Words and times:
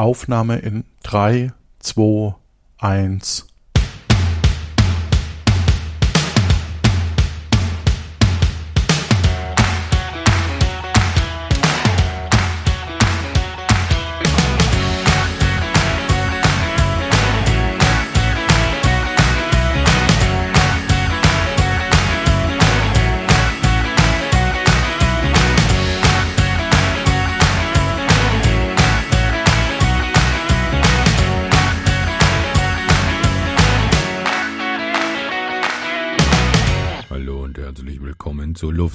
Aufnahme 0.00 0.56
in 0.60 0.84
3, 1.02 1.52
2, 1.80 2.34
1. 2.78 3.49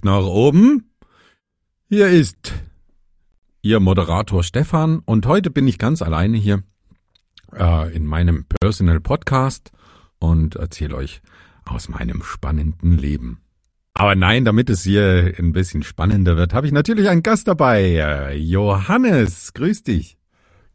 nach 0.06 0.24
oben. 0.24 0.92
Hier 1.90 2.08
ist 2.08 2.54
Ihr 3.64 3.80
Moderator 3.80 4.44
Stefan 4.44 5.00
und 5.00 5.26
heute 5.26 5.50
bin 5.50 5.68
ich 5.68 5.80
ganz 5.80 6.04
alleine 6.04 6.38
hier 6.38 6.62
äh, 7.54 7.92
in 7.94 8.06
meinem 8.06 8.46
Personal 8.46 9.00
Podcast 9.00 9.72
und 10.20 10.58
erzähle 10.58 10.96
euch 10.96 11.22
aus 11.66 11.90
meinem 11.90 12.22
spannenden 12.22 13.00
Leben. 13.00 13.42
Aber 13.96 14.14
nein, 14.14 14.46
damit 14.46 14.70
es 14.70 14.84
hier 14.84 15.34
ein 15.40 15.54
bisschen 15.54 15.82
spannender 15.82 16.38
wird, 16.38 16.54
habe 16.54 16.68
ich 16.68 16.74
natürlich 16.74 17.10
einen 17.10 17.24
Gast 17.24 17.48
dabei. 17.48 18.36
Johannes, 18.36 19.54
grüß 19.54 19.82
dich. 19.84 20.18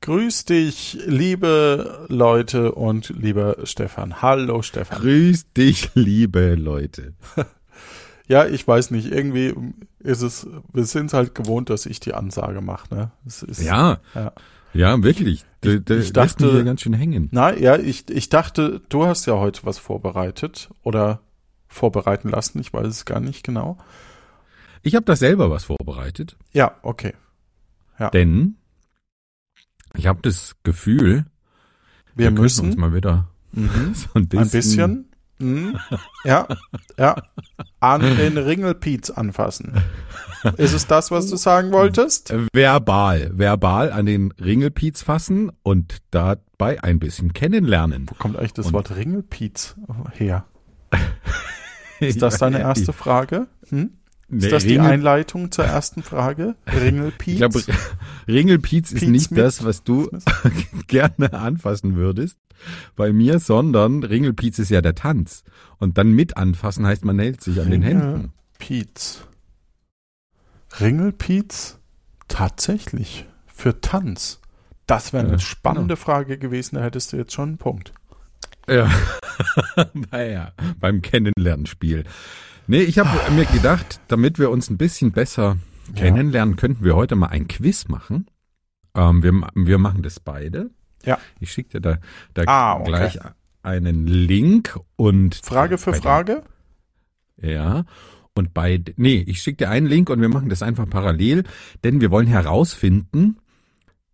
Grüß 0.00 0.46
dich, 0.46 0.98
liebe 1.06 2.06
Leute 2.08 2.72
und 2.72 3.10
lieber 3.10 3.58
Stefan. 3.62 4.22
Hallo 4.22 4.62
Stefan. 4.62 4.98
Grüß 4.98 5.52
dich, 5.52 5.90
liebe 5.94 6.56
Leute. 6.56 7.14
Ja, 8.30 8.46
ich 8.46 8.66
weiß 8.66 8.92
nicht, 8.92 9.10
irgendwie 9.10 9.54
ist 9.98 10.22
es, 10.22 10.46
wir 10.72 10.84
sind 10.84 11.06
es 11.06 11.14
halt 11.14 11.34
gewohnt, 11.34 11.68
dass 11.68 11.84
ich 11.86 11.98
die 11.98 12.14
Ansage 12.14 12.60
mache, 12.60 12.94
ne? 12.94 13.10
Ist, 13.26 13.44
Ja, 13.60 13.98
ja. 14.14 14.32
ja, 14.72 15.02
wirklich. 15.02 15.44
Da, 15.62 15.70
da 15.76 15.76
ich 15.76 15.88
lässt 15.88 15.96
mich 15.98 16.12
dachte- 16.12 16.50
hier 16.52 16.62
ganz 16.64 16.80
schön 16.82 16.92
hängen. 16.94 17.28
Na, 17.32 17.52
ja, 17.56 17.76
ich, 17.76 18.08
ich 18.08 18.28
dachte, 18.28 18.82
du 18.88 19.04
hast 19.04 19.26
ja 19.26 19.34
heute 19.34 19.62
was 19.64 19.78
vorbereitet 19.78 20.70
oder 20.84 21.20
vorbereiten 21.66 22.28
lassen, 22.28 22.60
ich 22.60 22.72
weiß 22.72 22.86
es 22.86 23.04
gar 23.04 23.18
nicht 23.20 23.44
genau. 23.44 23.78
Ich 24.82 24.94
habe 24.94 25.04
da 25.04 25.16
selber 25.16 25.50
was 25.50 25.64
vorbereitet. 25.64 26.36
Ja, 26.52 26.76
okay. 26.82 27.14
Denn 28.10 28.54
ich 29.94 30.06
habe 30.06 30.22
das 30.22 30.54
Gefühl, 30.62 31.26
Wir 32.14 32.26
könnten 32.28 32.42
müssen 32.42 32.66
uns 32.66 32.76
mal 32.76 32.94
wieder 32.94 33.28
mhm, 33.52 33.92
so 33.94 34.08
ein 34.14 34.28
bisschen, 34.28 34.38
ein 34.46 34.50
bisschen, 34.50 35.09
mhm, 35.40 35.78
ja, 36.24 36.46
ja, 36.98 37.16
an 37.80 38.00
den 38.16 38.38
Ringelpiez 38.38 39.10
anfassen. 39.10 39.74
Ist 40.56 40.72
es 40.72 40.86
das, 40.86 41.10
was 41.10 41.28
du 41.28 41.36
sagen 41.36 41.70
wolltest? 41.72 42.32
verbal, 42.54 43.30
verbal 43.34 43.92
an 43.92 44.06
den 44.06 44.32
Ringelpiez 44.32 45.02
fassen 45.02 45.50
und 45.62 45.98
dabei 46.10 46.82
ein 46.82 46.98
bisschen 46.98 47.32
kennenlernen. 47.32 48.06
Wo 48.08 48.14
kommt 48.14 48.36
eigentlich 48.36 48.54
das 48.54 48.66
Und- 48.66 48.72
Wort 48.72 48.94
Ringelpiez 48.96 49.76
her? 50.12 50.44
Ist 52.00 52.22
das 52.22 52.38
deine 52.38 52.60
erste 52.60 52.92
Frage? 52.92 53.46
Hm? 53.68 53.90
Ist 54.28 54.44
Nee, 54.44 54.48
das 54.48 54.62
die 54.62 54.76
Ringel- 54.76 54.86
Einleitung 54.92 55.50
zur 55.50 55.64
ersten 55.66 56.02
Frage? 56.02 56.54
Ringelpiez? 56.66 57.34
Ich 57.34 57.38
glaube, 57.38 57.60
Ringelpiez 58.28 58.92
ist 58.92 59.00
Piez 59.00 59.10
nicht 59.10 59.36
das, 59.36 59.64
was 59.64 59.82
du 59.84 60.08
gerne 60.86 61.32
anfassen 61.34 61.96
würdest 61.96 62.38
bei 62.96 63.12
mir, 63.12 63.38
sondern 63.38 64.02
Ringelpiez 64.02 64.58
ist 64.58 64.70
ja 64.70 64.80
der 64.82 64.94
Tanz. 64.94 65.44
Und 65.78 65.98
dann 65.98 66.12
mit 66.12 66.36
anfassen 66.36 66.86
heißt, 66.86 67.04
man 67.04 67.18
hält 67.18 67.40
sich 67.42 67.60
an 67.60 67.70
den 67.70 67.82
Händen. 67.82 68.32
Ringelpiez. 68.60 69.22
Ringelpiez? 70.80 71.78
Tatsächlich. 72.28 73.26
Für 73.46 73.80
Tanz. 73.80 74.40
Das 74.86 75.12
wäre 75.12 75.24
eine 75.24 75.32
Ja, 75.34 75.38
spannende 75.38 75.96
Frage 75.96 76.38
gewesen, 76.38 76.76
da 76.76 76.82
hättest 76.82 77.12
du 77.12 77.16
jetzt 77.16 77.32
schon 77.32 77.50
einen 77.50 77.58
Punkt. 77.58 77.92
Ja, 78.68 78.90
naja, 80.12 80.52
beim 80.78 81.02
Kennenlernspiel. 81.02 82.04
Nee, 82.66 82.82
ich 82.82 82.98
habe 82.98 83.10
mir 83.32 83.46
gedacht, 83.46 84.00
damit 84.08 84.38
wir 84.38 84.50
uns 84.50 84.70
ein 84.70 84.78
bisschen 84.78 85.12
besser 85.12 85.56
Ja. 85.88 85.94
kennenlernen, 86.04 86.56
könnten 86.56 86.84
wir 86.84 86.94
heute 86.94 87.16
mal 87.16 87.28
ein 87.28 87.48
Quiz 87.48 87.88
machen. 87.88 88.26
Ähm, 88.94 89.22
wir, 89.22 89.32
wir 89.54 89.78
machen 89.78 90.02
das 90.02 90.20
beide. 90.20 90.70
Ja. 91.04 91.18
Ich 91.40 91.52
schicke 91.52 91.80
dir 91.80 91.80
da, 91.80 91.98
da 92.34 92.42
Ah, 92.46 92.74
okay. 92.76 92.84
gleich 92.88 93.18
einen 93.62 94.06
Link 94.06 94.78
und 94.96 95.34
Frage 95.36 95.78
für 95.78 95.94
Frage? 95.94 96.42
Ja. 97.36 97.84
Und 98.34 98.54
bei, 98.54 98.82
nee, 98.96 99.24
ich 99.26 99.42
schicke 99.42 99.64
dir 99.64 99.70
einen 99.70 99.86
Link 99.86 100.08
und 100.08 100.20
wir 100.20 100.28
machen 100.28 100.48
das 100.48 100.62
einfach 100.62 100.88
parallel, 100.88 101.44
denn 101.84 102.00
wir 102.00 102.10
wollen 102.10 102.26
herausfinden, 102.28 103.38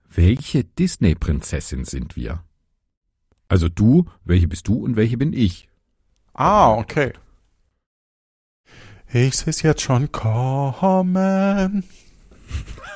welche 0.08 0.64
Disney-Prinzessin 0.64 1.84
sind 1.84 2.16
wir? 2.16 2.42
Also 3.48 3.68
du, 3.68 4.06
welche 4.24 4.48
bist 4.48 4.66
du 4.68 4.82
und 4.84 4.96
welche 4.96 5.18
bin 5.18 5.32
ich? 5.32 5.68
Ah, 6.32 6.72
okay. 6.72 7.12
Ich 9.12 9.36
seh's 9.36 9.62
jetzt 9.62 9.82
schon 9.82 10.10
kommen. 10.10 11.84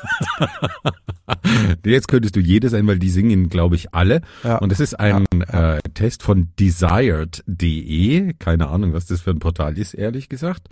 Jetzt 1.84 2.09
könntest 2.09 2.37
du 2.37 2.41
jede 2.41 2.69
sein, 2.69 2.87
weil 2.87 2.99
die 2.99 3.11
singen, 3.11 3.49
glaube 3.49 3.77
ich, 3.77 3.94
alle. 3.94 4.22
Ja. 4.44 4.59
Und 4.59 4.72
es 4.72 4.81
ist 4.81 4.99
ein 4.99 5.27
Äh, 5.49 5.81
Test 5.94 6.22
von 6.22 6.49
desired.de. 6.59 8.34
Keine 8.38 8.69
Ahnung, 8.69 8.93
was 8.93 9.06
das 9.06 9.21
für 9.21 9.31
ein 9.31 9.38
Portal 9.38 9.78
ist, 9.78 9.94
ehrlich 9.94 10.28
gesagt. 10.28 10.69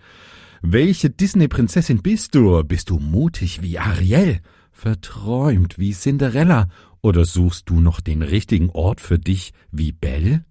Welche 0.62 1.10
Disney-Prinzessin 1.10 2.02
bist 2.02 2.34
du? 2.34 2.62
Bist 2.64 2.90
du 2.90 2.98
mutig 2.98 3.62
wie 3.62 3.78
Ariel? 3.78 4.40
Verträumt 4.72 5.78
wie 5.78 5.92
Cinderella? 5.92 6.68
Oder 7.00 7.24
suchst 7.24 7.70
du 7.70 7.80
noch 7.80 8.00
den 8.00 8.22
richtigen 8.22 8.70
Ort 8.70 9.00
für 9.00 9.18
dich 9.18 9.52
wie 9.70 9.92
Belle? 9.92 10.44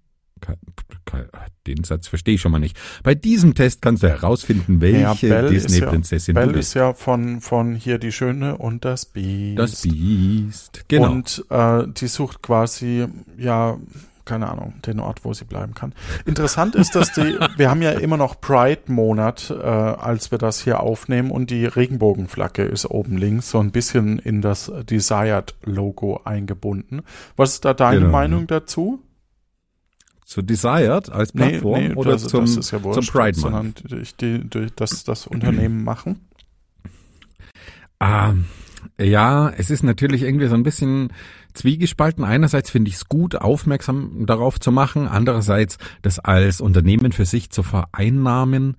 Den 1.66 1.84
Satz 1.84 2.08
verstehe 2.08 2.34
ich 2.34 2.40
schon 2.40 2.52
mal 2.52 2.58
nicht. 2.58 2.78
Bei 3.02 3.14
diesem 3.14 3.54
Test 3.54 3.82
kannst 3.82 4.02
du 4.02 4.08
herausfinden, 4.08 4.80
welche 4.80 5.28
Belle 5.28 5.48
ist 5.48 5.68
Disney-Prinzessin 5.68 6.34
ja, 6.34 6.40
du 6.40 6.46
Belle 6.46 6.58
bist. 6.58 6.70
ist 6.70 6.74
ja 6.74 6.92
von, 6.94 7.40
von 7.40 7.74
hier 7.74 7.98
die 7.98 8.12
Schöne 8.12 8.56
und 8.56 8.84
das 8.84 9.04
Biest. 9.06 9.58
Das 9.58 9.82
Biest. 9.82 10.84
Genau. 10.88 11.10
Und 11.10 11.44
äh, 11.50 11.84
die 11.88 12.06
sucht 12.08 12.42
quasi, 12.42 13.06
ja, 13.36 13.78
keine 14.24 14.50
Ahnung, 14.50 14.74
den 14.86 15.00
Ort, 15.00 15.24
wo 15.24 15.32
sie 15.32 15.44
bleiben 15.46 15.74
kann. 15.74 15.94
Interessant 16.26 16.74
ist, 16.74 16.94
dass 16.94 17.12
die, 17.12 17.38
wir 17.56 17.70
haben 17.70 17.80
ja 17.82 17.92
immer 17.92 18.16
noch 18.18 18.40
Pride-Monat, 18.40 19.50
äh, 19.50 19.62
als 19.64 20.30
wir 20.30 20.38
das 20.38 20.60
hier 20.60 20.80
aufnehmen 20.80 21.30
und 21.30 21.50
die 21.50 21.64
Regenbogenflagge 21.64 22.62
ist 22.62 22.86
oben 22.86 23.16
links 23.16 23.50
so 23.50 23.58
ein 23.58 23.70
bisschen 23.72 24.18
in 24.18 24.42
das 24.42 24.70
Desired-Logo 24.88 26.20
eingebunden. 26.24 27.00
Was 27.36 27.54
ist 27.54 27.64
da 27.64 27.74
deine 27.74 28.00
Genau, 28.00 28.12
Meinung 28.12 28.46
dazu? 28.46 29.02
Zu 30.28 30.42
Desired 30.42 31.08
als 31.08 31.32
Plattform 31.32 31.96
oder 31.96 32.12
das, 32.12 32.24
zum, 32.24 32.44
das 32.44 32.70
ja 32.70 32.82
wurscht, 32.82 33.02
zum 33.02 33.14
Pride 33.14 33.40
Month? 33.40 33.78
sondern 33.80 34.04
die, 34.20 34.40
die, 34.42 34.50
die, 34.50 34.66
das, 34.76 35.02
das 35.02 35.26
Unternehmen 35.26 35.82
machen. 35.82 36.20
Ah, 37.98 38.34
ja, 39.00 39.48
es 39.48 39.70
ist 39.70 39.82
natürlich 39.82 40.24
irgendwie 40.24 40.48
so 40.48 40.54
ein 40.54 40.64
bisschen 40.64 41.14
zwiegespalten. 41.54 42.24
Einerseits 42.24 42.68
finde 42.68 42.90
ich 42.90 42.96
es 42.96 43.08
gut, 43.08 43.36
aufmerksam 43.36 44.26
darauf 44.26 44.60
zu 44.60 44.70
machen. 44.70 45.08
Andererseits, 45.08 45.78
das 46.02 46.18
als 46.18 46.60
Unternehmen 46.60 47.12
für 47.12 47.24
sich 47.24 47.48
zu 47.48 47.62
vereinnahmen. 47.62 48.76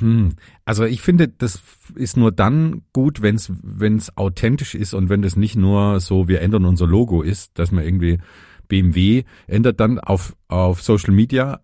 Hm. 0.00 0.30
Also 0.64 0.86
ich 0.86 1.02
finde, 1.02 1.28
das 1.28 1.62
ist 1.94 2.16
nur 2.16 2.32
dann 2.32 2.82
gut, 2.92 3.22
wenn 3.22 3.36
es 3.36 3.52
wenn 3.62 3.98
es 3.98 4.16
authentisch 4.16 4.74
ist 4.74 4.92
und 4.92 5.08
wenn 5.08 5.22
das 5.22 5.36
nicht 5.36 5.54
nur 5.54 6.00
so, 6.00 6.26
wir 6.26 6.40
ändern 6.40 6.64
unser 6.64 6.88
Logo 6.88 7.22
ist, 7.22 7.60
dass 7.60 7.70
man 7.70 7.84
irgendwie 7.84 8.18
BMW 8.68 9.24
ändert 9.46 9.80
dann 9.80 9.98
auf 9.98 10.34
auf 10.48 10.82
Social 10.82 11.12
Media 11.12 11.60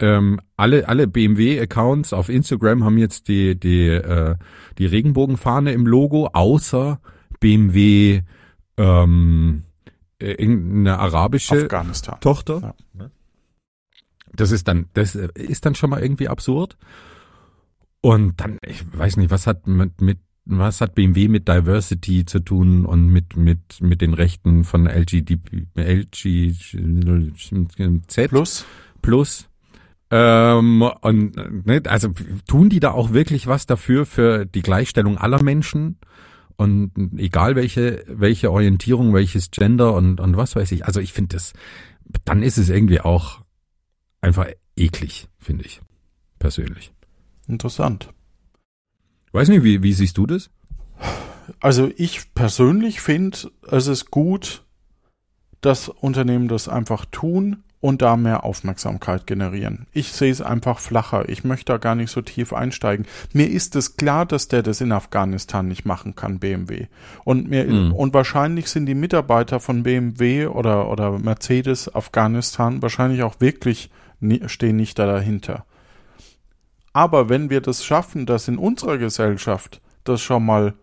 ähm, 0.00 0.40
alle 0.56 0.88
alle 0.88 1.06
BMW 1.06 1.60
Accounts 1.60 2.12
auf 2.12 2.28
Instagram 2.28 2.84
haben 2.84 2.98
jetzt 2.98 3.28
die 3.28 3.58
die 3.58 3.86
äh, 3.88 4.36
die 4.78 4.86
Regenbogenfahne 4.86 5.72
im 5.72 5.86
Logo, 5.86 6.28
außer 6.32 7.00
BMW 7.38 8.22
ähm, 8.76 9.64
äh, 10.18 10.32
irgendeine 10.32 10.98
arabische 10.98 11.64
Afghanistan. 11.64 12.18
Tochter. 12.20 12.74
Ja. 12.98 13.10
Das 14.32 14.52
ist 14.52 14.68
dann, 14.68 14.86
das 14.94 15.14
ist 15.14 15.66
dann 15.66 15.74
schon 15.74 15.90
mal 15.90 16.02
irgendwie 16.02 16.28
absurd. 16.28 16.76
Und 18.00 18.40
dann, 18.40 18.58
ich 18.64 18.84
weiß 18.96 19.16
nicht, 19.16 19.30
was 19.30 19.46
hat 19.46 19.66
mit, 19.66 20.00
mit 20.00 20.18
was 20.58 20.80
hat 20.80 20.94
BMW 20.94 21.28
mit 21.28 21.48
Diversity 21.48 22.24
zu 22.24 22.40
tun 22.40 22.84
und 22.84 23.08
mit 23.08 23.36
mit 23.36 23.80
mit 23.80 24.00
den 24.00 24.14
Rechten 24.14 24.64
von 24.64 24.86
LGDP, 24.86 25.66
LGZ 25.76 26.74
Plus, 28.28 28.66
plus 29.02 29.48
ähm, 30.10 30.82
und 31.00 31.66
ne, 31.66 31.82
also 31.86 32.10
tun 32.48 32.68
die 32.68 32.80
da 32.80 32.90
auch 32.90 33.12
wirklich 33.12 33.46
was 33.46 33.66
dafür 33.66 34.06
für 34.06 34.44
die 34.44 34.62
Gleichstellung 34.62 35.18
aller 35.18 35.42
Menschen 35.42 35.98
und 36.56 36.92
egal 37.16 37.56
welche, 37.56 38.04
welche 38.06 38.50
Orientierung, 38.50 39.14
welches 39.14 39.50
Gender 39.50 39.94
und, 39.94 40.20
und 40.20 40.36
was 40.36 40.56
weiß 40.56 40.72
ich. 40.72 40.84
Also 40.84 41.00
ich 41.00 41.14
finde 41.14 41.36
das, 41.36 41.54
dann 42.24 42.42
ist 42.42 42.58
es 42.58 42.68
irgendwie 42.68 43.00
auch 43.00 43.40
einfach 44.20 44.46
eklig, 44.76 45.28
finde 45.38 45.64
ich. 45.64 45.80
Persönlich. 46.38 46.92
Interessant. 47.46 48.12
Weiß 49.32 49.48
nicht, 49.48 49.62
wie, 49.62 49.82
wie 49.82 49.92
siehst 49.92 50.18
du 50.18 50.26
das? 50.26 50.50
Also 51.60 51.90
ich 51.96 52.34
persönlich 52.34 53.00
finde, 53.00 53.50
es 53.70 53.86
ist 53.86 54.10
gut, 54.10 54.64
dass 55.60 55.88
Unternehmen 55.88 56.48
das 56.48 56.68
einfach 56.68 57.04
tun 57.06 57.64
und 57.80 58.02
da 58.02 58.16
mehr 58.16 58.44
Aufmerksamkeit 58.44 59.26
generieren. 59.26 59.86
Ich 59.92 60.12
sehe 60.12 60.30
es 60.30 60.42
einfach 60.42 60.78
flacher. 60.78 61.28
Ich 61.28 61.44
möchte 61.44 61.72
da 61.72 61.78
gar 61.78 61.94
nicht 61.94 62.10
so 62.10 62.20
tief 62.20 62.52
einsteigen. 62.52 63.06
Mir 63.32 63.48
ist 63.48 63.74
es 63.74 63.96
klar, 63.96 64.26
dass 64.26 64.48
der 64.48 64.62
das 64.62 64.80
in 64.80 64.92
Afghanistan 64.92 65.66
nicht 65.66 65.86
machen 65.86 66.14
kann, 66.14 66.38
BMW. 66.38 66.86
Und 67.24 67.48
mir, 67.48 67.64
mhm. 67.64 67.92
und 67.92 68.12
wahrscheinlich 68.12 68.68
sind 68.68 68.86
die 68.86 68.94
Mitarbeiter 68.94 69.60
von 69.60 69.82
BMW 69.82 70.46
oder, 70.46 70.90
oder 70.90 71.18
Mercedes 71.18 71.94
Afghanistan 71.94 72.82
wahrscheinlich 72.82 73.22
auch 73.22 73.40
wirklich 73.40 73.90
stehen 74.46 74.76
nicht 74.76 74.98
da 74.98 75.06
dahinter. 75.06 75.64
Aber 76.92 77.28
wenn 77.28 77.50
wir 77.50 77.60
das 77.60 77.84
schaffen, 77.84 78.26
dass 78.26 78.48
in 78.48 78.58
unserer 78.58 78.98
Gesellschaft 78.98 79.80
das 80.04 80.20
schon 80.20 80.44
mal 80.44 80.74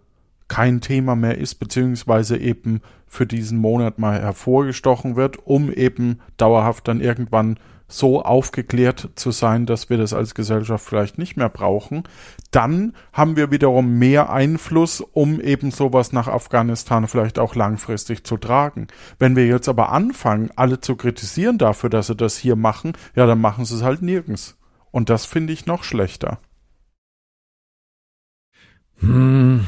kein 0.48 0.80
Thema 0.80 1.16
mehr 1.16 1.38
ist, 1.38 1.56
beziehungsweise 1.56 2.38
eben 2.38 2.82
für 3.06 3.26
diesen 3.26 3.58
Monat 3.58 4.00
mal 4.00 4.22
hervorgestochen 4.22 5.16
wird, 5.16 5.46
um 5.46 5.72
eben 5.72 6.20
dauerhaft 6.38 6.88
dann 6.88 7.02
irgendwann 7.02 7.58
so 7.90 8.22
aufgeklärt 8.22 9.10
zu 9.16 9.32
sein, 9.32 9.66
dass 9.66 9.90
wir 9.90 9.98
das 9.98 10.14
als 10.14 10.36
Gesellschaft 10.36 10.86
vielleicht 10.86 11.18
nicht 11.18 11.38
mehr 11.38 11.48
brauchen, 11.48 12.04
dann 12.52 12.94
haben 13.14 13.38
wir 13.38 13.50
wiederum 13.50 13.98
mehr 13.98 14.30
Einfluss, 14.30 15.00
um 15.00 15.40
eben 15.40 15.72
sowas 15.72 16.12
nach 16.12 16.28
Afghanistan 16.28 17.08
vielleicht 17.08 17.40
auch 17.40 17.56
langfristig 17.56 18.26
zu 18.26 18.36
tragen. 18.36 18.88
Wenn 19.20 19.38
wir 19.38 19.48
jetzt 19.48 19.70
aber 19.70 19.92
anfangen, 19.92 20.52
alle 20.56 20.82
zu 20.82 20.96
kritisieren 20.98 21.58
dafür, 21.58 21.90
dass 21.90 22.08
sie 22.08 22.16
das 22.16 22.38
hier 22.38 22.58
machen, 22.58 22.94
ja, 23.16 23.26
dann 23.26 23.40
machen 23.40 23.64
sie 23.64 23.76
es 23.76 23.84
halt 23.84 24.02
nirgends. 24.02 24.58
Und 24.92 25.10
das 25.10 25.26
finde 25.26 25.54
ich 25.54 25.66
noch 25.66 25.84
schlechter. 25.84 26.40
Hm. 29.00 29.66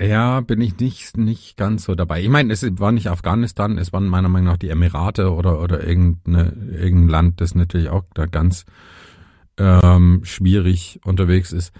Ja, 0.00 0.40
bin 0.40 0.60
ich 0.60 0.78
nicht, 0.78 1.16
nicht 1.16 1.56
ganz 1.56 1.84
so 1.84 1.94
dabei. 1.94 2.22
Ich 2.22 2.28
meine, 2.28 2.52
es 2.52 2.64
war 2.78 2.90
nicht 2.90 3.08
Afghanistan, 3.08 3.76
es 3.76 3.92
waren 3.92 4.08
meiner 4.08 4.30
Meinung 4.30 4.48
nach 4.48 4.56
die 4.56 4.70
Emirate 4.70 5.32
oder, 5.32 5.60
oder 5.60 5.86
irgendeine, 5.86 6.52
irgendein 6.72 7.08
Land, 7.08 7.40
das 7.40 7.54
natürlich 7.54 7.90
auch 7.90 8.04
da 8.14 8.26
ganz 8.26 8.64
ähm, 9.58 10.22
schwierig 10.24 11.00
unterwegs 11.04 11.52
ist, 11.52 11.72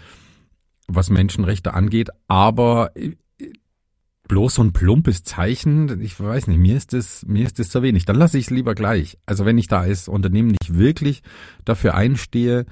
was 0.87 1.09
Menschenrechte 1.09 1.73
angeht. 1.73 2.11
Aber 2.29 2.93
bloß 4.29 4.55
so 4.55 4.63
ein 4.63 4.73
plumpes 4.73 5.23
Zeichen, 5.23 6.01
ich 6.01 6.19
weiß 6.19 6.47
nicht, 6.47 6.59
mir 6.59 6.77
ist 6.77 6.93
das, 6.93 7.25
mir 7.27 7.45
ist 7.45 7.59
das 7.59 7.69
zu 7.69 7.83
wenig. 7.83 8.05
Dann 8.05 8.17
lasse 8.17 8.39
ich 8.39 8.47
es 8.47 8.51
lieber 8.51 8.75
gleich. 8.75 9.19
Also 9.27 9.45
wenn 9.45 9.59
ich 9.59 9.69
da 9.69 9.81
als 9.81 10.09
Unternehmen 10.09 10.49
nicht 10.49 10.79
wirklich 10.79 11.23
dafür 11.65 11.95
einstehe, 11.95 12.67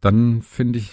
dann 0.00 0.42
finde 0.42 0.78
ich, 0.78 0.92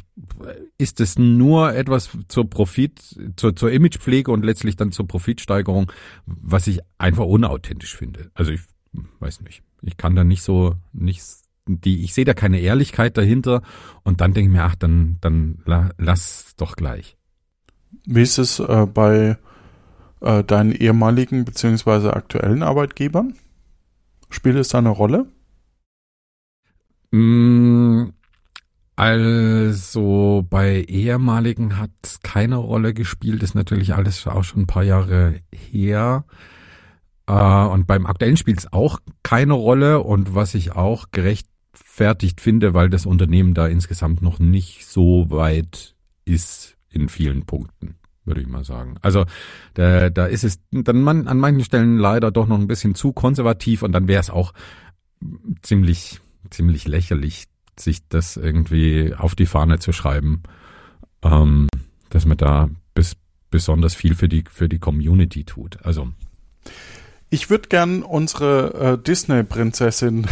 ist 0.77 0.99
es 0.99 1.19
nur 1.19 1.73
etwas 1.73 2.17
zur 2.27 2.49
Profit, 2.49 3.01
zur, 3.35 3.55
zur 3.55 3.71
Imagepflege 3.71 4.31
und 4.31 4.45
letztlich 4.45 4.75
dann 4.75 4.91
zur 4.91 5.07
Profitsteigerung, 5.07 5.91
was 6.25 6.67
ich 6.67 6.79
einfach 6.97 7.25
unauthentisch 7.25 7.95
finde. 7.95 8.31
Also 8.33 8.51
ich 8.51 8.61
weiß 9.19 9.41
nicht. 9.41 9.63
Ich 9.81 9.97
kann 9.97 10.15
da 10.15 10.23
nicht 10.23 10.43
so, 10.43 10.75
nicht, 10.93 11.23
die, 11.67 12.03
ich 12.03 12.13
sehe 12.13 12.25
da 12.25 12.33
keine 12.33 12.59
Ehrlichkeit 12.59 13.17
dahinter 13.17 13.61
und 14.03 14.21
dann 14.21 14.33
denke 14.33 14.49
ich 14.49 14.55
mir, 14.55 14.63
ach, 14.63 14.75
dann, 14.75 15.17
dann 15.21 15.59
la, 15.65 15.91
lass 15.97 16.55
doch 16.55 16.75
gleich. 16.75 17.17
Wie 18.05 18.21
ist 18.21 18.37
es 18.37 18.59
äh, 18.59 18.87
bei 18.91 19.37
äh, 20.23 20.43
deinen 20.43 20.71
ehemaligen 20.71 21.45
beziehungsweise 21.45 22.15
aktuellen 22.15 22.63
Arbeitgebern? 22.63 23.35
Spielt 24.29 24.55
es 24.55 24.69
da 24.69 24.79
eine 24.79 24.89
Rolle? 24.89 25.27
Mm, 27.11 28.09
also 28.95 30.45
bei 30.49 30.83
ehemaligen 30.83 31.77
hat 31.77 31.91
es 32.03 32.21
keine 32.21 32.57
Rolle 32.57 32.93
gespielt, 32.93 33.43
ist 33.43 33.55
natürlich 33.55 33.93
alles 33.93 34.25
auch 34.27 34.43
schon 34.43 34.63
ein 34.63 34.67
paar 34.67 34.83
Jahre 34.83 35.39
her. 35.51 36.25
Äh, 37.27 37.33
und 37.33 37.87
beim 37.87 38.05
aktuellen 38.05 38.37
spielt 38.37 38.59
es 38.59 38.73
auch 38.73 38.99
keine 39.23 39.53
Rolle 39.53 40.01
und 40.01 40.35
was 40.35 40.55
ich 40.55 40.73
auch 40.73 41.11
gerechtfertigt 41.11 42.41
finde, 42.41 42.73
weil 42.73 42.89
das 42.89 43.05
Unternehmen 43.05 43.53
da 43.53 43.67
insgesamt 43.67 44.21
noch 44.21 44.39
nicht 44.39 44.85
so 44.85 45.29
weit 45.29 45.95
ist 46.25 46.77
in 46.89 47.09
vielen 47.09 47.45
Punkten, 47.45 47.95
würde 48.25 48.41
ich 48.41 48.47
mal 48.47 48.63
sagen. 48.63 48.95
Also 49.01 49.25
da, 49.73 50.09
da 50.09 50.25
ist 50.25 50.43
es 50.43 50.59
dann 50.71 51.01
man, 51.01 51.27
an 51.27 51.39
manchen 51.39 51.63
Stellen 51.63 51.97
leider 51.97 52.31
doch 52.31 52.47
noch 52.47 52.57
ein 52.57 52.67
bisschen 52.67 52.95
zu 52.95 53.13
konservativ 53.13 53.83
und 53.83 53.91
dann 53.91 54.07
wäre 54.07 54.21
es 54.21 54.29
auch 54.29 54.53
ziemlich 55.61 56.21
ziemlich 56.49 56.87
lächerlich, 56.87 57.45
sich 57.77 58.07
das 58.07 58.37
irgendwie 58.37 59.13
auf 59.17 59.35
die 59.35 59.45
Fahne 59.45 59.79
zu 59.79 59.91
schreiben, 59.91 60.43
ähm, 61.23 61.67
dass 62.09 62.25
man 62.25 62.37
da 62.37 62.69
bis, 62.93 63.15
besonders 63.49 63.95
viel 63.95 64.15
für 64.15 64.29
die, 64.29 64.43
für 64.49 64.69
die 64.69 64.79
Community 64.79 65.43
tut. 65.43 65.83
Also. 65.83 66.09
Ich 67.29 67.49
würde 67.49 67.69
gern 67.69 68.03
unsere 68.03 68.73
äh, 68.93 69.03
Disney-Prinzessin 69.03 70.27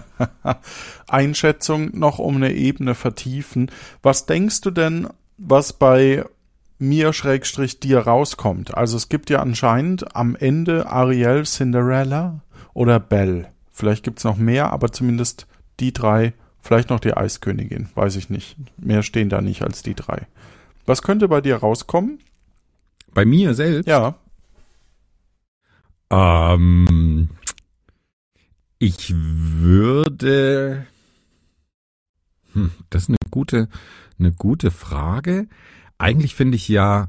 Einschätzung 1.08 1.98
noch 1.98 2.18
um 2.18 2.36
eine 2.36 2.54
Ebene 2.54 2.94
vertiefen. 2.94 3.70
Was 4.02 4.24
denkst 4.24 4.62
du 4.62 4.70
denn, 4.70 5.08
was 5.36 5.74
bei 5.74 6.24
mir 6.80 7.12
Schrägstrich 7.12 7.80
dir 7.80 8.00
rauskommt? 8.00 8.74
Also 8.74 8.96
es 8.96 9.08
gibt 9.08 9.30
ja 9.30 9.40
anscheinend 9.40 10.16
am 10.16 10.34
Ende 10.34 10.90
Ariel, 10.90 11.44
Cinderella 11.44 12.40
oder 12.74 12.98
Belle. 12.98 13.48
Vielleicht 13.70 14.02
gibt's 14.02 14.24
noch 14.24 14.36
mehr, 14.36 14.72
aber 14.72 14.92
zumindest 14.92 15.46
die 15.78 15.92
drei, 15.92 16.34
vielleicht 16.60 16.90
noch 16.90 17.00
die 17.00 17.14
Eiskönigin, 17.14 17.88
weiß 17.94 18.16
ich 18.16 18.30
nicht. 18.30 18.56
Mehr 18.76 19.02
stehen 19.02 19.28
da 19.28 19.40
nicht 19.40 19.62
als 19.62 19.82
die 19.82 19.94
drei. 19.94 20.26
Was 20.86 21.02
könnte 21.02 21.28
bei 21.28 21.40
dir 21.40 21.56
rauskommen? 21.56 22.18
Bei 23.12 23.24
mir 23.24 23.54
selbst? 23.54 23.88
Ja. 23.88 24.16
Ähm, 26.10 27.28
ich 28.78 29.14
würde. 29.14 30.86
Hm, 32.52 32.72
das 32.90 33.02
ist 33.02 33.08
eine 33.10 33.18
gute, 33.30 33.68
eine 34.18 34.32
gute 34.32 34.70
Frage. 34.70 35.48
Eigentlich 36.00 36.34
finde 36.34 36.56
ich 36.56 36.68
ja 36.68 37.08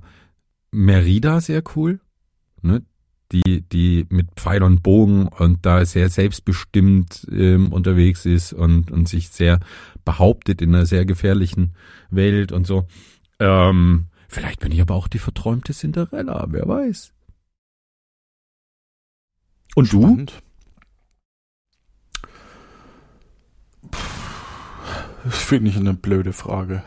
Merida 0.71 1.41
sehr 1.41 1.63
cool. 1.75 1.99
Ne? 2.61 2.83
die, 3.31 3.61
die 3.61 4.05
mit 4.09 4.27
Pfeil 4.35 4.63
und 4.63 4.83
Bogen 4.83 5.27
und 5.27 5.65
da 5.65 5.85
sehr 5.85 6.09
selbstbestimmt 6.09 7.27
ähm, 7.31 7.71
unterwegs 7.71 8.25
ist 8.25 8.53
und, 8.53 8.91
und 8.91 9.07
sich 9.07 9.29
sehr 9.29 9.59
behauptet 10.03 10.61
in 10.61 10.75
einer 10.75 10.85
sehr 10.85 11.05
gefährlichen 11.05 11.73
Welt 12.09 12.51
und 12.51 12.67
so. 12.67 12.87
Ähm, 13.39 14.07
vielleicht 14.27 14.59
bin 14.59 14.71
ich 14.71 14.81
aber 14.81 14.95
auch 14.95 15.07
die 15.07 15.19
verträumte 15.19 15.73
Cinderella, 15.73 16.45
wer 16.49 16.67
weiß. 16.67 17.13
Und 19.75 19.87
Spannend. 19.87 20.41
du? 23.81 23.97
Das 25.23 25.37
finde 25.37 25.69
ich 25.69 25.77
eine 25.77 25.93
blöde 25.93 26.33
Frage. 26.33 26.83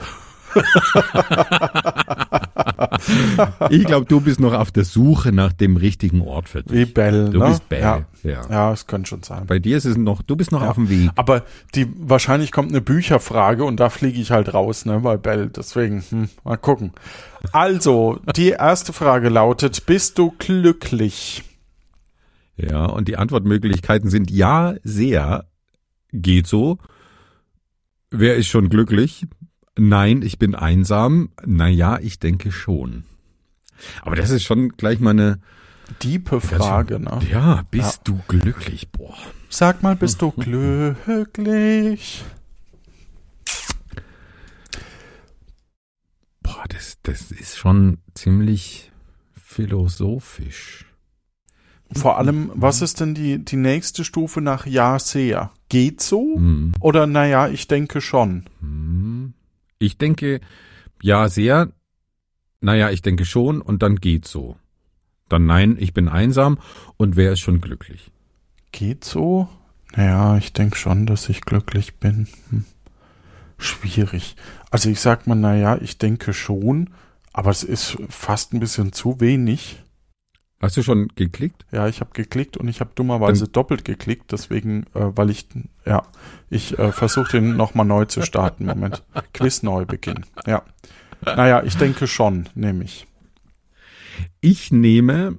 Ich 3.70 3.84
glaube, 3.84 4.06
du 4.06 4.20
bist 4.20 4.40
noch 4.40 4.52
auf 4.52 4.70
der 4.70 4.84
Suche 4.84 5.32
nach 5.32 5.52
dem 5.52 5.76
richtigen 5.76 6.20
Ort 6.22 6.48
für 6.48 6.62
dich. 6.62 6.72
Wie 6.72 6.84
Bell, 6.84 7.30
Du 7.30 7.38
ne? 7.38 7.46
bist 7.46 7.68
Bell. 7.68 7.80
Ja. 7.80 8.06
ja, 8.22 8.40
ja, 8.48 8.72
es 8.72 8.86
könnte 8.86 9.08
schon 9.08 9.22
sein. 9.22 9.46
Bei 9.46 9.58
dir 9.58 9.76
ist 9.76 9.84
es 9.84 9.96
noch, 9.96 10.22
du 10.22 10.36
bist 10.36 10.52
noch 10.52 10.62
ja. 10.62 10.70
auf 10.70 10.76
dem 10.76 10.88
Weg. 10.88 11.10
Aber 11.16 11.42
die 11.74 11.86
wahrscheinlich 11.98 12.52
kommt 12.52 12.70
eine 12.70 12.80
Bücherfrage 12.80 13.64
und 13.64 13.78
da 13.80 13.90
fliege 13.90 14.20
ich 14.20 14.30
halt 14.30 14.54
raus, 14.54 14.86
ne, 14.86 15.00
bei 15.00 15.16
Bell. 15.16 15.50
Deswegen, 15.54 16.02
hm, 16.08 16.28
mal 16.44 16.56
gucken. 16.56 16.92
Also, 17.52 18.20
die 18.36 18.50
erste 18.50 18.92
Frage 18.92 19.28
lautet: 19.28 19.86
Bist 19.86 20.18
du 20.18 20.32
glücklich? 20.38 21.42
Ja, 22.56 22.86
und 22.86 23.08
die 23.08 23.16
Antwortmöglichkeiten 23.16 24.08
sind 24.10 24.30
ja, 24.30 24.74
sehr, 24.84 25.46
geht 26.12 26.46
so. 26.46 26.78
Wer 28.10 28.36
ist 28.36 28.46
schon 28.46 28.68
glücklich? 28.68 29.26
Nein, 29.76 30.22
ich 30.22 30.38
bin 30.38 30.54
einsam. 30.54 31.30
Naja, 31.44 31.98
ich 32.00 32.18
denke 32.18 32.52
schon. 32.52 33.04
Aber 34.02 34.16
das 34.16 34.30
ist 34.30 34.44
schon 34.44 34.70
gleich 34.70 35.00
mal 35.00 35.10
eine 35.10 35.40
diepe 36.02 36.40
Frage, 36.40 37.00
ne? 37.00 37.20
Ja, 37.30 37.64
bist 37.70 38.02
ja. 38.06 38.14
du 38.14 38.20
glücklich? 38.28 38.90
Boah. 38.90 39.16
Sag 39.48 39.82
mal, 39.82 39.96
bist 39.96 40.22
du 40.22 40.30
glücklich? 40.36 42.24
Boah, 46.42 46.64
das, 46.68 46.98
das 47.02 47.32
ist 47.32 47.56
schon 47.56 47.98
ziemlich 48.14 48.92
philosophisch. 49.34 50.86
Vor 51.92 52.18
allem, 52.18 52.50
was 52.54 52.82
ist 52.82 53.00
denn 53.00 53.14
die, 53.14 53.44
die 53.44 53.56
nächste 53.56 54.04
Stufe 54.04 54.40
nach 54.40 54.66
Ja, 54.66 54.98
sehr? 54.98 55.52
Geht 55.68 56.00
so? 56.00 56.36
Mhm. 56.36 56.72
Oder 56.80 57.06
naja, 57.06 57.48
ich 57.48 57.68
denke 57.68 58.00
schon. 58.00 58.44
Mhm. 58.60 59.34
Ich 59.84 59.98
denke, 59.98 60.40
ja, 61.02 61.28
sehr. 61.28 61.72
naja, 62.60 62.90
ich 62.90 63.02
denke 63.02 63.24
schon 63.24 63.60
und 63.60 63.82
dann 63.82 63.96
geht 63.96 64.26
so. 64.26 64.56
Dann 65.28 65.46
nein, 65.46 65.76
ich 65.78 65.92
bin 65.92 66.08
einsam 66.08 66.58
und 66.96 67.16
wer 67.16 67.32
ist 67.32 67.40
schon 67.40 67.60
glücklich? 67.60 68.10
Geht 68.72 69.04
so? 69.04 69.48
Naja, 69.94 70.36
ich 70.38 70.52
denke 70.52 70.76
schon, 70.76 71.06
dass 71.06 71.28
ich 71.28 71.42
glücklich 71.42 71.96
bin. 71.96 72.26
Hm. 72.50 72.64
Schwierig. 73.58 74.36
Also 74.70 74.90
ich 74.90 75.00
sag 75.00 75.26
mal, 75.26 75.34
naja, 75.34 75.78
ich 75.80 75.98
denke 75.98 76.32
schon, 76.32 76.90
aber 77.32 77.50
es 77.50 77.62
ist 77.62 77.98
fast 78.08 78.52
ein 78.52 78.60
bisschen 78.60 78.92
zu 78.92 79.20
wenig. 79.20 79.82
Hast 80.64 80.78
du 80.78 80.82
schon 80.82 81.08
geklickt? 81.08 81.66
Ja, 81.72 81.88
ich 81.88 82.00
habe 82.00 82.12
geklickt 82.14 82.56
und 82.56 82.68
ich 82.68 82.80
habe 82.80 82.90
dummerweise 82.94 83.44
Dann 83.44 83.52
doppelt 83.52 83.84
geklickt, 83.84 84.32
deswegen, 84.32 84.84
äh, 84.94 85.10
weil 85.14 85.28
ich, 85.28 85.46
ja, 85.84 86.06
ich 86.48 86.78
äh, 86.78 86.90
versuche 86.90 87.32
den 87.32 87.54
nochmal 87.54 87.84
neu 87.84 88.06
zu 88.06 88.22
starten. 88.22 88.64
Moment. 88.64 89.02
Quiz 89.34 89.62
neu 89.62 89.84
beginnen. 89.84 90.24
Ja. 90.46 90.62
Naja, 91.22 91.62
ich 91.64 91.76
denke 91.76 92.06
schon, 92.06 92.48
nehme 92.54 92.82
ich. 92.82 93.06
Ich 94.40 94.72
nehme, 94.72 95.36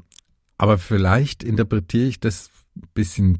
aber 0.59 0.77
vielleicht 0.77 1.43
interpretiere 1.43 2.07
ich 2.07 2.19
das 2.19 2.51
bisschen, 2.93 3.39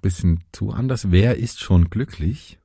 bisschen 0.00 0.44
zu 0.52 0.70
anders. 0.70 1.10
Wer 1.10 1.36
ist 1.36 1.58
schon 1.58 1.90
glücklich? 1.90 2.60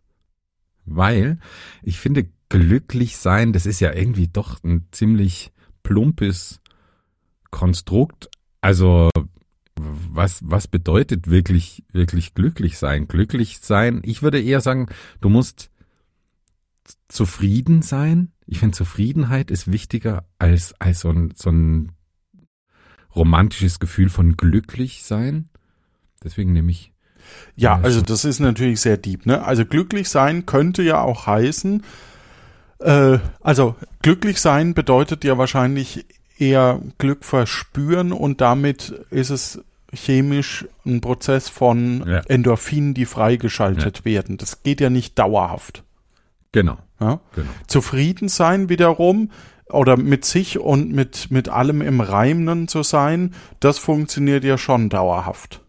Weil 0.85 1.39
ich 1.81 1.97
finde, 1.97 2.29
glücklich 2.49 3.17
sein, 3.17 3.51
das 3.51 3.65
ist 3.65 3.79
ja 3.79 3.93
irgendwie 3.93 4.27
doch 4.27 4.63
ein 4.63 4.89
ziemlich 4.91 5.51
plumpes 5.81 6.61
Konstrukt. 7.49 8.29
Also 8.63 9.09
was, 9.75 10.39
was 10.41 10.69
bedeutet 10.69 11.29
wirklich, 11.29 11.83
wirklich 11.91 12.33
glücklich 12.33 12.77
sein? 12.77 13.09
Glücklich 13.09 13.59
sein, 13.59 14.01
ich 14.05 14.21
würde 14.21 14.41
eher 14.41 14.61
sagen, 14.61 14.87
du 15.19 15.27
musst 15.27 15.69
zufrieden 17.09 17.81
sein. 17.81 18.31
Ich 18.45 18.59
finde, 18.59 18.77
Zufriedenheit 18.77 19.51
ist 19.51 19.69
wichtiger 19.69 20.23
als, 20.39 20.73
als 20.79 21.01
so 21.01 21.09
ein, 21.09 21.33
so 21.35 21.49
ein 21.49 21.91
romantisches 23.13 23.79
Gefühl 23.79 24.07
von 24.07 24.37
glücklich 24.37 25.03
sein. 25.03 25.49
Deswegen 26.23 26.53
nehme 26.53 26.71
ich. 26.71 26.93
Ja, 27.57 27.81
also 27.83 28.01
das 28.01 28.23
ist 28.23 28.39
natürlich 28.39 28.79
sehr 28.79 28.95
deep, 28.95 29.25
ne? 29.25 29.43
Also 29.43 29.65
glücklich 29.65 30.07
sein 30.07 30.45
könnte 30.45 30.83
ja 30.83 31.01
auch 31.01 31.27
heißen, 31.27 31.83
äh, 32.79 33.19
also 33.41 33.75
glücklich 34.01 34.39
sein 34.39 34.73
bedeutet 34.73 35.25
ja 35.25 35.37
wahrscheinlich 35.37 36.05
eher 36.37 36.81
Glück 36.97 37.23
verspüren 37.23 38.11
und 38.11 38.41
damit 38.41 38.89
ist 39.09 39.29
es 39.29 39.61
chemisch 39.93 40.65
ein 40.85 41.01
Prozess 41.01 41.49
von 41.49 42.03
ja. 42.07 42.21
Endorphinen, 42.27 42.93
die 42.93 43.05
freigeschaltet 43.05 43.99
ja. 43.99 44.05
werden. 44.05 44.37
Das 44.37 44.63
geht 44.63 44.81
ja 44.81 44.89
nicht 44.89 45.17
dauerhaft. 45.19 45.83
Genau. 46.51 46.77
Ja? 46.99 47.19
genau. 47.35 47.49
Zufrieden 47.67 48.29
sein 48.29 48.69
wiederum 48.69 49.31
oder 49.69 49.97
mit 49.97 50.25
sich 50.25 50.59
und 50.59 50.91
mit, 50.91 51.31
mit 51.31 51.49
allem 51.49 51.81
im 51.81 52.01
Reimen 52.01 52.67
zu 52.67 52.83
sein, 52.83 53.33
das 53.59 53.79
funktioniert 53.79 54.43
ja 54.43 54.57
schon 54.57 54.89
dauerhaft. 54.89 55.61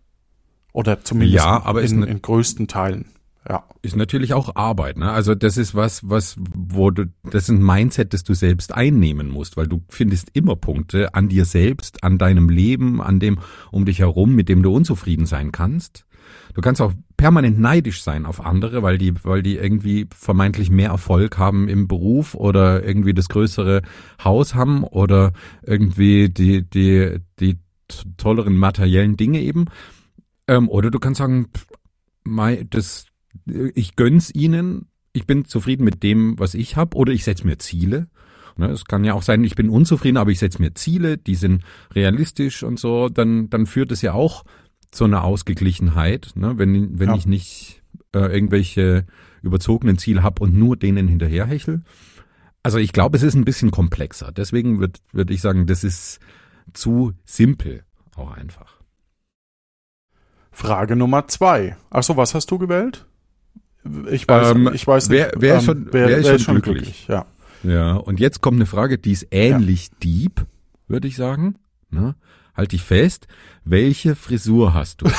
Oder 0.73 1.05
zumindest 1.05 1.45
ja, 1.45 1.63
aber 1.63 1.83
in, 1.83 2.03
in 2.03 2.21
größten 2.21 2.67
Teilen. 2.67 3.14
Ja. 3.49 3.65
Ist 3.83 3.97
natürlich 3.97 4.33
auch 4.33 4.57
Arbeit, 4.57 4.97
ne? 4.97 5.11
Also 5.11 5.35
das 5.35 5.59
ist 5.59 5.75
was, 5.75 6.09
was, 6.09 6.37
wo 6.39 6.91
du, 6.91 7.07
das 7.25 7.45
ist 7.45 7.51
ein 7.51 7.63
Mindset, 7.63 8.15
das 8.15 8.25
du 8.25 8.33
selbst 8.33 8.75
einnehmen 8.75 9.29
musst, 9.29 9.59
weil 9.59 9.67
du 9.67 9.83
findest 9.89 10.31
immer 10.33 10.57
Punkte 10.57 11.15
an 11.15 11.29
dir 11.29 11.45
selbst, 11.45 12.03
an 12.03 12.17
deinem 12.17 12.49
Leben, 12.49 13.03
an 13.03 13.21
dem 13.21 13.39
um 13.71 13.85
dich 13.85 13.99
herum, 13.99 14.35
mit 14.35 14.49
dem 14.49 14.63
du 14.63 14.75
unzufrieden 14.75 15.27
sein 15.27 15.53
kannst. 15.53 16.07
Du 16.55 16.63
kannst 16.63 16.81
auch 16.81 16.93
permanent 17.19 17.59
neidisch 17.59 18.03
sein 18.03 18.25
auf 18.25 18.45
andere, 18.45 18.83
weil 18.83 18.97
die, 18.97 19.13
weil 19.25 19.43
die 19.43 19.57
irgendwie 19.57 20.07
vermeintlich 20.15 20.71
mehr 20.71 20.91
Erfolg 20.91 21.37
haben 21.37 21.69
im 21.69 21.87
Beruf 21.87 22.35
oder 22.35 22.83
irgendwie 22.83 23.13
das 23.13 23.29
größere 23.29 23.83
Haus 24.23 24.55
haben 24.55 24.85
oder 24.85 25.33
irgendwie 25.63 26.31
die, 26.31 26.63
die, 26.63 27.19
die 27.41 27.59
tolleren 28.17 28.57
materiellen 28.57 29.17
Dinge 29.17 29.41
eben. 29.41 29.67
Ähm, 30.49 30.69
oder 30.69 30.91
du 30.91 30.99
kannst 30.99 31.19
sagen, 31.19 31.49
das, 32.71 33.07
ich 33.47 33.97
gönn's 33.97 34.35
ihnen, 34.35 34.87
ich 35.13 35.27
bin 35.27 35.45
zufrieden 35.45 35.85
mit 35.85 36.03
dem, 36.03 36.39
was 36.39 36.55
ich 36.55 36.77
habe, 36.77 36.97
oder 36.97 37.13
ich 37.13 37.25
setze 37.25 37.47
mir 37.47 37.59
Ziele. 37.59 38.09
Ne, 38.57 38.69
es 38.69 38.85
kann 38.85 39.05
ja 39.05 39.15
auch 39.15 39.23
sein, 39.23 39.43
ich 39.43 39.57
bin 39.57 39.69
unzufrieden, 39.69 40.17
aber 40.17 40.31
ich 40.31 40.39
setze 40.39 40.63
mir 40.63 40.75
Ziele, 40.75 41.19
die 41.19 41.35
sind 41.35 41.65
realistisch 41.93 42.63
und 42.63 42.79
so, 42.79 43.09
dann, 43.09 43.51
dann 43.51 43.67
führt 43.67 43.91
es 43.91 44.01
ja 44.03 44.13
auch 44.13 44.45
zu 44.93 45.05
einer 45.05 45.25
Ausgeglichenheit, 45.25 46.31
ne? 46.37 46.57
wenn, 46.57 46.99
wenn 47.01 47.09
ja. 47.09 47.17
ich 47.17 47.27
nicht 47.27 47.83
äh, 48.15 48.33
irgendwelche 48.33 49.07
überzogenen 49.43 49.99
Ziele 49.99 50.23
habe 50.23 50.43
und 50.43 50.55
nur 50.55 50.77
denen 50.77 51.09
hinterherhechel. 51.09 51.83
Also 52.63 52.79
ich 52.79 52.93
glaube, 52.93 53.17
es 53.17 53.23
ist 53.23 53.35
ein 53.35 53.45
bisschen 53.45 53.71
komplexer. 53.71 54.33
Deswegen 54.33 54.79
würde 54.79 54.99
würd 55.13 55.31
ich 55.31 55.41
sagen, 55.41 55.67
das 55.67 55.85
ist 55.85 56.21
zu 56.73 57.13
simpel 57.25 57.85
auch 58.17 58.31
einfach. 58.31 58.81
Frage 60.51 60.97
Nummer 60.97 61.27
zwei. 61.29 61.77
Achso, 61.91 62.17
was 62.17 62.35
hast 62.35 62.51
du 62.51 62.59
gewählt? 62.59 63.07
Ich 64.11 64.27
weiß, 64.27 64.53
ähm, 64.53 64.71
ich 64.73 64.87
weiß 64.87 65.09
nicht. 65.09 65.19
Wer, 65.19 65.33
wer, 65.37 65.55
ähm, 65.57 65.61
schon, 65.61 65.89
wer, 65.91 66.09
wer 66.09 66.19
ist 66.19 66.29
schon, 66.29 66.39
schon 66.39 66.63
glücklich? 66.63 67.07
glücklich? 67.07 67.09
Ja. 67.09 67.27
Ja, 67.65 67.95
und 67.95 68.21
jetzt 68.21 68.41
kommt 68.43 68.57
eine 68.59 68.67
Frage, 68.67 68.99
die 68.99 69.13
ist 69.13 69.29
ähnlich 69.31 69.89
ja. 69.89 69.95
deep, 70.03 70.45
würde 70.87 71.09
ich 71.09 71.17
sagen. 71.17 71.57
Ne? 71.91 72.15
Halt 72.55 72.73
dich 72.73 72.83
fest. 72.83 73.27
Welche 73.65 74.15
Frisur 74.15 74.75
hast 74.75 75.01
du? 75.01 75.07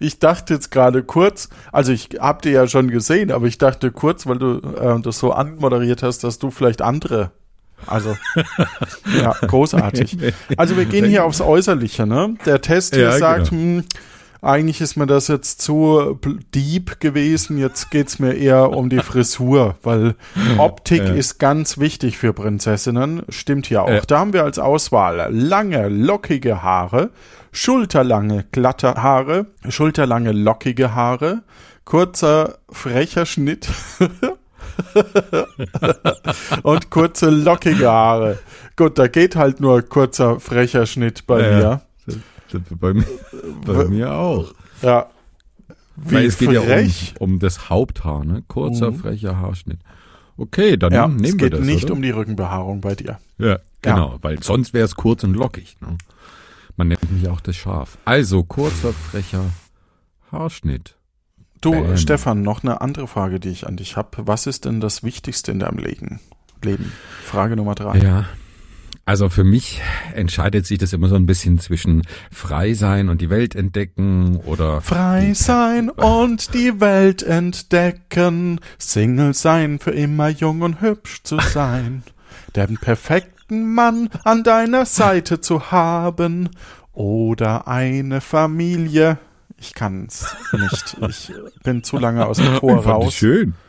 ich 0.00 0.18
dachte 0.18 0.54
jetzt 0.54 0.70
gerade 0.70 1.02
kurz, 1.02 1.50
also 1.70 1.92
ich 1.92 2.08
hab 2.18 2.40
dir 2.42 2.52
ja 2.52 2.66
schon 2.66 2.90
gesehen, 2.90 3.30
aber 3.30 3.46
ich 3.46 3.58
dachte 3.58 3.92
kurz, 3.92 4.26
weil 4.26 4.38
du 4.38 4.58
äh, 4.58 4.98
das 5.02 5.18
so 5.18 5.32
anmoderiert 5.32 6.02
hast, 6.02 6.24
dass 6.24 6.38
du 6.38 6.50
vielleicht 6.50 6.80
andere 6.80 7.32
also, 7.86 8.16
ja, 9.20 9.34
großartig. 9.46 10.18
Also 10.56 10.76
wir 10.76 10.84
gehen 10.84 11.06
hier 11.06 11.24
aufs 11.24 11.40
Äußerliche, 11.40 12.06
ne? 12.06 12.36
Der 12.46 12.60
Test 12.60 12.94
hier 12.94 13.04
ja, 13.04 13.18
sagt, 13.18 13.50
genau. 13.50 13.62
hm, 13.62 13.84
eigentlich 14.42 14.80
ist 14.80 14.96
mir 14.96 15.06
das 15.06 15.28
jetzt 15.28 15.62
zu 15.62 16.18
deep 16.52 16.98
gewesen, 16.98 17.58
jetzt 17.58 17.90
geht's 17.90 18.18
mir 18.18 18.34
eher 18.34 18.70
um 18.70 18.90
die 18.90 18.98
Frisur, 18.98 19.76
weil 19.82 20.16
Optik 20.58 21.04
ja. 21.04 21.14
ist 21.14 21.38
ganz 21.38 21.78
wichtig 21.78 22.18
für 22.18 22.32
Prinzessinnen, 22.32 23.22
stimmt 23.28 23.70
ja 23.70 23.82
auch. 23.82 23.88
Ja. 23.88 24.00
Da 24.00 24.18
haben 24.18 24.32
wir 24.32 24.42
als 24.42 24.58
Auswahl 24.58 25.28
lange, 25.32 25.88
lockige 25.88 26.62
Haare, 26.62 27.10
schulterlange, 27.52 28.44
glatte 28.50 28.94
Haare, 28.94 29.46
schulterlange, 29.68 30.32
lockige 30.32 30.94
Haare, 30.94 31.42
kurzer, 31.84 32.58
frecher 32.68 33.26
Schnitt 33.26 33.68
und 36.62 36.90
kurze, 36.90 37.30
lockige 37.30 37.90
Haare. 37.90 38.38
Gut, 38.76 38.98
da 38.98 39.08
geht 39.08 39.36
halt 39.36 39.60
nur 39.60 39.82
kurzer, 39.82 40.40
frecher 40.40 40.86
Schnitt 40.86 41.26
bei 41.26 41.42
ja, 41.42 41.58
mir. 41.58 42.62
Bei, 42.78 42.92
mir 42.94 43.06
bei 43.64 43.84
mir 43.86 44.12
auch. 44.12 44.52
Ja. 44.82 45.08
Wie 45.96 46.14
Weil 46.14 46.26
es 46.26 46.38
geht 46.38 46.50
frech. 46.50 47.12
ja 47.12 47.16
um, 47.18 47.32
um 47.32 47.38
das 47.38 47.70
Haupthaar, 47.70 48.24
ne? 48.24 48.42
Kurzer, 48.48 48.90
mhm. 48.90 48.96
frecher 48.96 49.38
Haarschnitt. 49.38 49.80
Okay, 50.36 50.76
dann 50.76 50.92
ja, 50.92 51.06
nehmen 51.06 51.40
wir 51.40 51.50
das. 51.50 51.60
Es 51.60 51.66
geht 51.66 51.74
nicht 51.74 51.84
oder? 51.84 51.94
um 51.94 52.02
die 52.02 52.10
Rückenbehaarung 52.10 52.80
bei 52.80 52.94
dir. 52.94 53.18
Ja, 53.38 53.58
genau, 53.82 54.12
ja. 54.12 54.18
weil 54.22 54.42
sonst 54.42 54.72
wäre 54.72 54.84
es 54.84 54.96
kurz 54.96 55.24
und 55.24 55.34
lockig. 55.34 55.76
Ne? 55.80 55.98
Man 56.76 56.88
nennt 56.88 57.12
mich 57.12 57.28
auch 57.28 57.40
das 57.40 57.56
Schaf. 57.56 57.98
Also, 58.04 58.42
kurzer, 58.42 58.92
frecher 58.92 59.44
Haarschnitt. 60.30 60.96
Du, 61.62 61.70
Bam. 61.70 61.96
Stefan, 61.96 62.42
noch 62.42 62.62
eine 62.62 62.80
andere 62.80 63.06
Frage, 63.06 63.40
die 63.40 63.48
ich 63.48 63.66
an 63.66 63.76
dich 63.76 63.96
habe. 63.96 64.26
Was 64.26 64.46
ist 64.46 64.66
denn 64.66 64.80
das 64.80 65.02
Wichtigste 65.02 65.52
in 65.52 65.60
deinem 65.60 65.78
Leben? 65.78 66.20
Leben? 66.62 66.92
Frage 67.24 67.56
Nummer 67.56 67.74
drei. 67.74 67.98
Ja. 67.98 68.24
Also 69.04 69.28
für 69.28 69.42
mich 69.42 69.80
entscheidet 70.14 70.66
sich 70.66 70.78
das 70.78 70.92
immer 70.92 71.08
so 71.08 71.16
ein 71.16 71.26
bisschen 71.26 71.58
zwischen 71.58 72.02
frei 72.30 72.74
sein 72.74 73.08
und 73.08 73.20
die 73.20 73.30
Welt 73.30 73.56
entdecken 73.56 74.36
oder 74.36 74.80
frei 74.80 75.32
sein 75.34 75.88
und 75.90 76.54
die 76.54 76.80
Welt 76.80 77.22
entdecken, 77.22 78.60
Single 78.78 79.34
sein 79.34 79.80
für 79.80 79.90
immer 79.90 80.28
jung 80.28 80.62
und 80.62 80.80
hübsch 80.80 81.22
zu 81.24 81.38
sein, 81.52 82.04
den 82.54 82.76
perfekten 82.76 83.74
Mann 83.74 84.08
an 84.22 84.44
deiner 84.44 84.84
Seite 84.86 85.40
zu 85.40 85.72
haben 85.72 86.50
oder 86.92 87.66
eine 87.66 88.20
Familie 88.20 89.18
ich 89.62 89.74
kann 89.74 90.06
es 90.06 90.36
nicht. 90.52 90.96
Ich 91.08 91.32
bin 91.62 91.84
zu 91.84 91.96
lange 91.96 92.26
aus 92.26 92.38
dem 92.38 92.56
Chor 92.56 92.84
raus. 92.84 93.06
Das 93.06 93.14
schön. 93.14 93.54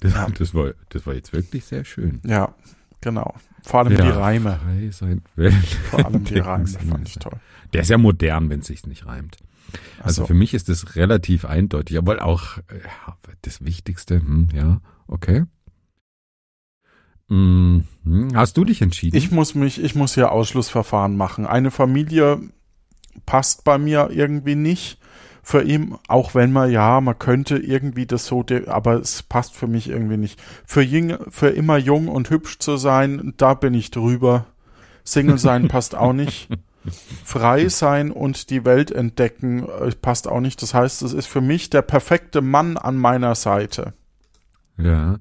Das, 0.00 0.14
ja. 0.14 0.28
das, 0.28 0.54
war, 0.54 0.74
das 0.90 1.04
war 1.08 1.14
jetzt 1.14 1.32
wirklich 1.32 1.64
sehr 1.64 1.84
schön. 1.84 2.20
Ja, 2.24 2.54
genau. 3.00 3.34
Vor 3.64 3.80
allem 3.80 3.94
ja, 3.94 4.04
die 4.04 4.10
Reime. 4.10 4.60
Vor 5.90 6.06
allem 6.06 6.22
die 6.22 6.38
Reime 6.38 6.68
fand 6.68 7.08
ich 7.08 7.16
toll. 7.16 7.32
Der 7.72 7.80
ist 7.82 7.88
ja 7.88 7.98
modern, 7.98 8.48
wenn 8.48 8.60
es 8.60 8.68
sich 8.68 8.86
nicht 8.86 9.06
reimt. 9.06 9.38
Also 10.00 10.22
so. 10.22 10.26
für 10.26 10.34
mich 10.34 10.54
ist 10.54 10.68
das 10.68 10.94
relativ 10.94 11.44
eindeutig, 11.44 11.98
aber 11.98 12.24
auch 12.24 12.58
ja, 12.70 13.16
das 13.42 13.64
Wichtigste. 13.64 14.20
Hm, 14.20 14.50
ja, 14.54 14.80
okay. 15.08 15.46
Hm, 17.28 17.84
hast 18.34 18.56
du 18.56 18.64
dich 18.64 18.80
entschieden? 18.80 19.16
Ich 19.16 19.32
muss 19.32 19.56
mich, 19.56 19.82
ich 19.82 19.96
muss 19.96 20.14
hier 20.14 20.30
Ausschlussverfahren 20.30 21.16
machen. 21.16 21.44
Eine 21.44 21.72
Familie 21.72 22.40
passt 23.26 23.64
bei 23.64 23.78
mir 23.78 24.10
irgendwie 24.12 24.54
nicht 24.54 25.00
für 25.48 25.62
ihn, 25.62 25.96
auch 26.08 26.34
wenn 26.34 26.52
man, 26.52 26.70
ja, 26.70 27.00
man 27.00 27.18
könnte 27.18 27.56
irgendwie 27.56 28.04
das 28.04 28.26
so, 28.26 28.44
aber 28.66 29.00
es 29.00 29.22
passt 29.22 29.56
für 29.56 29.66
mich 29.66 29.88
irgendwie 29.88 30.18
nicht. 30.18 30.38
Für, 30.66 30.82
jung, 30.82 31.16
für 31.30 31.48
immer 31.48 31.78
jung 31.78 32.08
und 32.08 32.28
hübsch 32.28 32.58
zu 32.58 32.76
sein, 32.76 33.32
da 33.38 33.54
bin 33.54 33.72
ich 33.72 33.90
drüber. 33.90 34.44
Single 35.04 35.38
sein 35.38 35.68
passt 35.68 35.94
auch 35.94 36.12
nicht. 36.12 36.50
Frei 37.24 37.70
sein 37.70 38.10
und 38.10 38.50
die 38.50 38.66
Welt 38.66 38.90
entdecken 38.90 39.66
äh, 39.66 39.90
passt 39.92 40.28
auch 40.28 40.40
nicht. 40.40 40.60
Das 40.60 40.74
heißt, 40.74 41.00
es 41.00 41.14
ist 41.14 41.28
für 41.28 41.40
mich 41.40 41.70
der 41.70 41.80
perfekte 41.80 42.42
Mann 42.42 42.76
an 42.76 42.98
meiner 42.98 43.34
Seite. 43.34 43.94
Ja. 44.76 45.18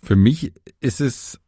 Für 0.00 0.14
mich 0.14 0.52
ist 0.78 1.00
es 1.00 1.40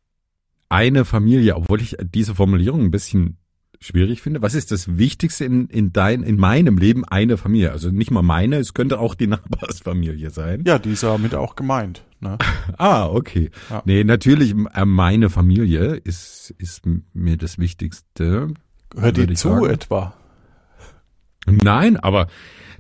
eine 0.69 1.05
Familie, 1.05 1.55
obwohl 1.55 1.81
ich 1.81 1.97
diese 2.02 2.35
Formulierung 2.35 2.81
ein 2.81 2.90
bisschen 2.90 3.37
schwierig 3.81 4.21
finde. 4.21 4.43
Was 4.43 4.55
ist 4.55 4.71
das 4.71 4.99
Wichtigste 4.99 5.45
in, 5.45 5.67
in 5.69 5.93
dein, 5.93 6.23
in 6.23 6.37
meinem 6.37 6.79
Leben? 6.79 7.05
Eine 7.05 7.37
Familie. 7.37 7.73
Also 7.73 7.91
nicht 7.91 8.11
mal 8.11 8.23
meine, 8.23 8.57
es 8.57 8.75
könnte 8.75 8.99
auch 8.99 9.15
die 9.15 9.27
Nachbarsfamilie 9.29 10.31
sein. 10.31 10.65
Ja, 10.67 10.79
die 10.79 10.93
ist 10.93 11.03
ja 11.03 11.19
mit 11.19 11.35
auch 11.35 11.57
gemeint. 11.57 12.05
Ne? 12.21 12.37
ah, 12.79 13.07
okay. 13.07 13.51
Ja. 13.71 13.83
Nee, 13.87 14.05
natürlich, 14.05 14.55
äh, 14.75 14.85
meine 14.85 15.31
Familie 15.31 15.95
ist, 15.95 16.55
ist 16.59 16.85
mir 17.15 17.37
das 17.37 17.59
Wichtigste. 17.59 18.49
Hört 18.97 19.17
die 19.17 19.33
zu 19.35 19.49
sagen. 19.49 19.67
etwa? 19.67 20.15
Nein, 21.47 21.97
aber 21.97 22.27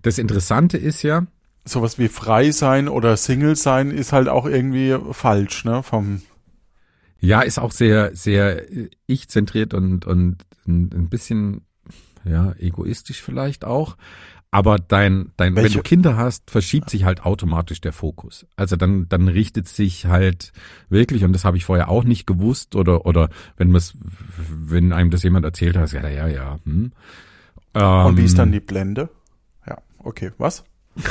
das 0.02 0.18
Interessante 0.18 0.76
ist 0.76 1.02
ja. 1.02 1.26
Sowas 1.64 1.98
wie 1.98 2.08
frei 2.08 2.50
sein 2.50 2.88
oder 2.88 3.16
Single 3.16 3.56
sein 3.56 3.90
ist 3.90 4.12
halt 4.12 4.28
auch 4.28 4.46
irgendwie 4.46 4.96
falsch, 5.12 5.64
ne? 5.64 5.82
Vom 5.82 6.22
ja, 7.20 7.42
ist 7.42 7.58
auch 7.58 7.72
sehr, 7.72 8.14
sehr 8.14 8.64
ich-zentriert 9.06 9.74
und, 9.74 10.06
und 10.06 10.38
ein 10.66 11.08
bisschen, 11.08 11.62
ja, 12.24 12.54
egoistisch 12.58 13.22
vielleicht 13.22 13.64
auch. 13.64 13.96
Aber 14.52 14.78
dein, 14.78 15.30
dein, 15.36 15.54
wenn 15.54 15.72
du 15.72 15.80
Kinder 15.80 16.16
hast, 16.16 16.50
verschiebt 16.50 16.90
sich 16.90 17.04
halt 17.04 17.24
automatisch 17.24 17.80
der 17.80 17.92
Fokus. 17.92 18.46
Also 18.56 18.74
dann, 18.74 19.08
dann 19.08 19.28
richtet 19.28 19.68
sich 19.68 20.06
halt 20.06 20.52
wirklich, 20.88 21.22
und 21.22 21.32
das 21.32 21.44
habe 21.44 21.56
ich 21.56 21.64
vorher 21.64 21.88
auch 21.88 22.02
nicht 22.02 22.26
gewusst, 22.26 22.74
oder, 22.74 23.06
oder 23.06 23.28
wenn 23.56 23.70
man 23.70 23.80
wenn 24.48 24.92
einem 24.92 25.10
das 25.10 25.22
jemand 25.22 25.44
erzählt 25.44 25.76
hat, 25.76 25.92
ja, 25.92 26.08
ja, 26.08 26.26
ja. 26.26 26.58
Hm. 26.64 26.90
Ähm, 27.74 28.06
und 28.06 28.16
wie 28.16 28.24
ist 28.24 28.38
dann 28.38 28.48
ähm, 28.48 28.54
die 28.54 28.60
Blende? 28.60 29.08
Ja, 29.68 29.78
okay, 29.98 30.32
was? 30.36 30.64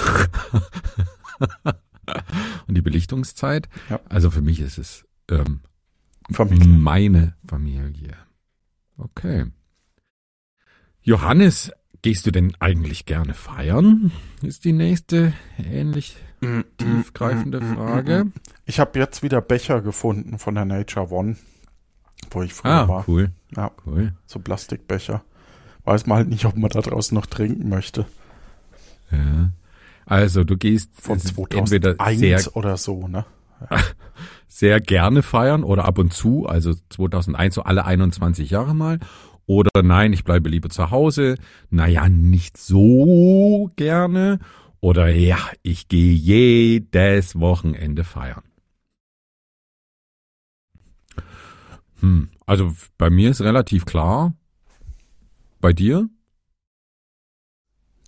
und 2.67 2.75
die 2.75 2.81
Belichtungszeit. 2.81 3.69
Ja. 3.89 4.01
Also 4.09 4.31
für 4.31 4.41
mich 4.41 4.59
ist 4.59 4.77
es 4.77 5.05
ähm, 5.31 5.61
Familie. 6.31 6.67
meine 6.67 7.35
Familie. 7.45 8.15
Okay. 8.97 9.45
Johannes, 11.01 11.71
gehst 12.01 12.25
du 12.25 12.31
denn 12.31 12.53
eigentlich 12.59 13.05
gerne 13.05 13.33
feiern? 13.33 14.11
Ist 14.41 14.65
die 14.65 14.73
nächste 14.73 15.33
ähnlich 15.57 16.17
mm, 16.41 16.61
tiefgreifende 16.77 17.61
mm, 17.61 17.71
mm, 17.71 17.75
Frage. 17.75 18.31
Ich 18.65 18.79
habe 18.79 18.99
jetzt 18.99 19.23
wieder 19.23 19.41
Becher 19.41 19.81
gefunden 19.81 20.37
von 20.37 20.55
der 20.55 20.65
Nature 20.65 21.11
One, 21.11 21.37
wo 22.31 22.43
ich 22.43 22.53
früher 22.53 22.71
ah, 22.71 22.87
war. 22.87 23.05
cool. 23.07 23.31
Ja, 23.55 23.71
cool. 23.85 24.13
So 24.25 24.39
Plastikbecher. 24.39 25.23
Weiß 25.85 26.05
man 26.05 26.17
halt 26.17 26.29
nicht, 26.29 26.45
ob 26.45 26.55
man 26.57 26.69
da 26.69 26.81
draußen 26.81 27.15
noch 27.15 27.25
trinken 27.25 27.69
möchte. 27.69 28.05
Ja. 29.11 29.51
Also 30.05 30.43
du 30.43 30.57
gehst 30.57 30.89
von 30.93 31.19
2001 31.19 32.19
sehr, 32.19 32.55
oder 32.55 32.77
so, 32.77 33.07
ne? 33.07 33.25
Sehr 34.47 34.79
gerne 34.79 35.21
feiern 35.21 35.63
oder 35.63 35.85
ab 35.85 35.97
und 35.97 36.13
zu, 36.13 36.45
also 36.47 36.73
2001 36.89 37.55
so 37.55 37.63
alle 37.63 37.85
21 37.85 38.49
Jahre 38.49 38.73
mal. 38.73 38.99
Oder 39.45 39.81
nein, 39.81 40.13
ich 40.13 40.23
bleibe 40.23 40.49
lieber 40.49 40.69
zu 40.69 40.91
Hause. 40.91 41.35
Naja, 41.69 42.07
nicht 42.07 42.57
so 42.57 43.69
gerne. 43.75 44.39
Oder 44.79 45.09
ja, 45.09 45.39
ich 45.63 45.87
gehe 45.87 46.13
jedes 46.13 47.39
Wochenende 47.39 48.03
feiern. 48.03 48.43
Hm, 52.01 52.29
also 52.45 52.73
bei 52.97 53.09
mir 53.09 53.31
ist 53.31 53.41
relativ 53.41 53.85
klar. 53.85 54.33
Bei 55.59 55.73
dir? 55.73 56.09